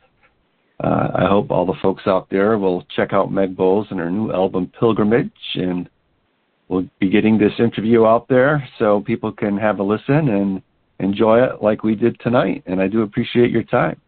uh, 0.81 1.09
I 1.13 1.27
hope 1.27 1.51
all 1.51 1.65
the 1.65 1.73
folks 1.81 2.03
out 2.05 2.29
there 2.29 2.57
will 2.57 2.85
check 2.95 3.11
out 3.11 3.31
Meg 3.31 3.55
Bowles 3.55 3.87
and 3.89 3.99
her 3.99 4.09
new 4.09 4.31
album 4.31 4.71
Pilgrimage, 4.79 5.31
and 5.55 5.89
we'll 6.69 6.87
be 6.99 7.09
getting 7.09 7.37
this 7.37 7.53
interview 7.59 8.05
out 8.05 8.27
there 8.29 8.67
so 8.77 9.01
people 9.01 9.31
can 9.31 9.57
have 9.57 9.79
a 9.79 9.83
listen 9.83 10.29
and 10.29 10.61
enjoy 10.99 11.43
it 11.43 11.61
like 11.61 11.83
we 11.83 11.95
did 11.95 12.19
tonight. 12.21 12.63
And 12.65 12.81
I 12.81 12.87
do 12.87 13.01
appreciate 13.01 13.51
your 13.51 13.63
time. 13.63 13.99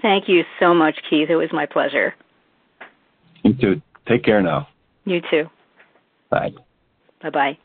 Thank 0.00 0.28
you 0.28 0.42
so 0.58 0.74
much, 0.74 0.96
Keith. 1.08 1.30
It 1.30 1.36
was 1.36 1.50
my 1.52 1.66
pleasure. 1.66 2.14
You 3.44 3.54
too. 3.54 3.82
Take 4.08 4.24
care 4.24 4.42
now. 4.42 4.68
You 5.04 5.20
too. 5.30 5.44
Bye. 6.30 6.52
Bye 7.22 7.30
bye. 7.30 7.58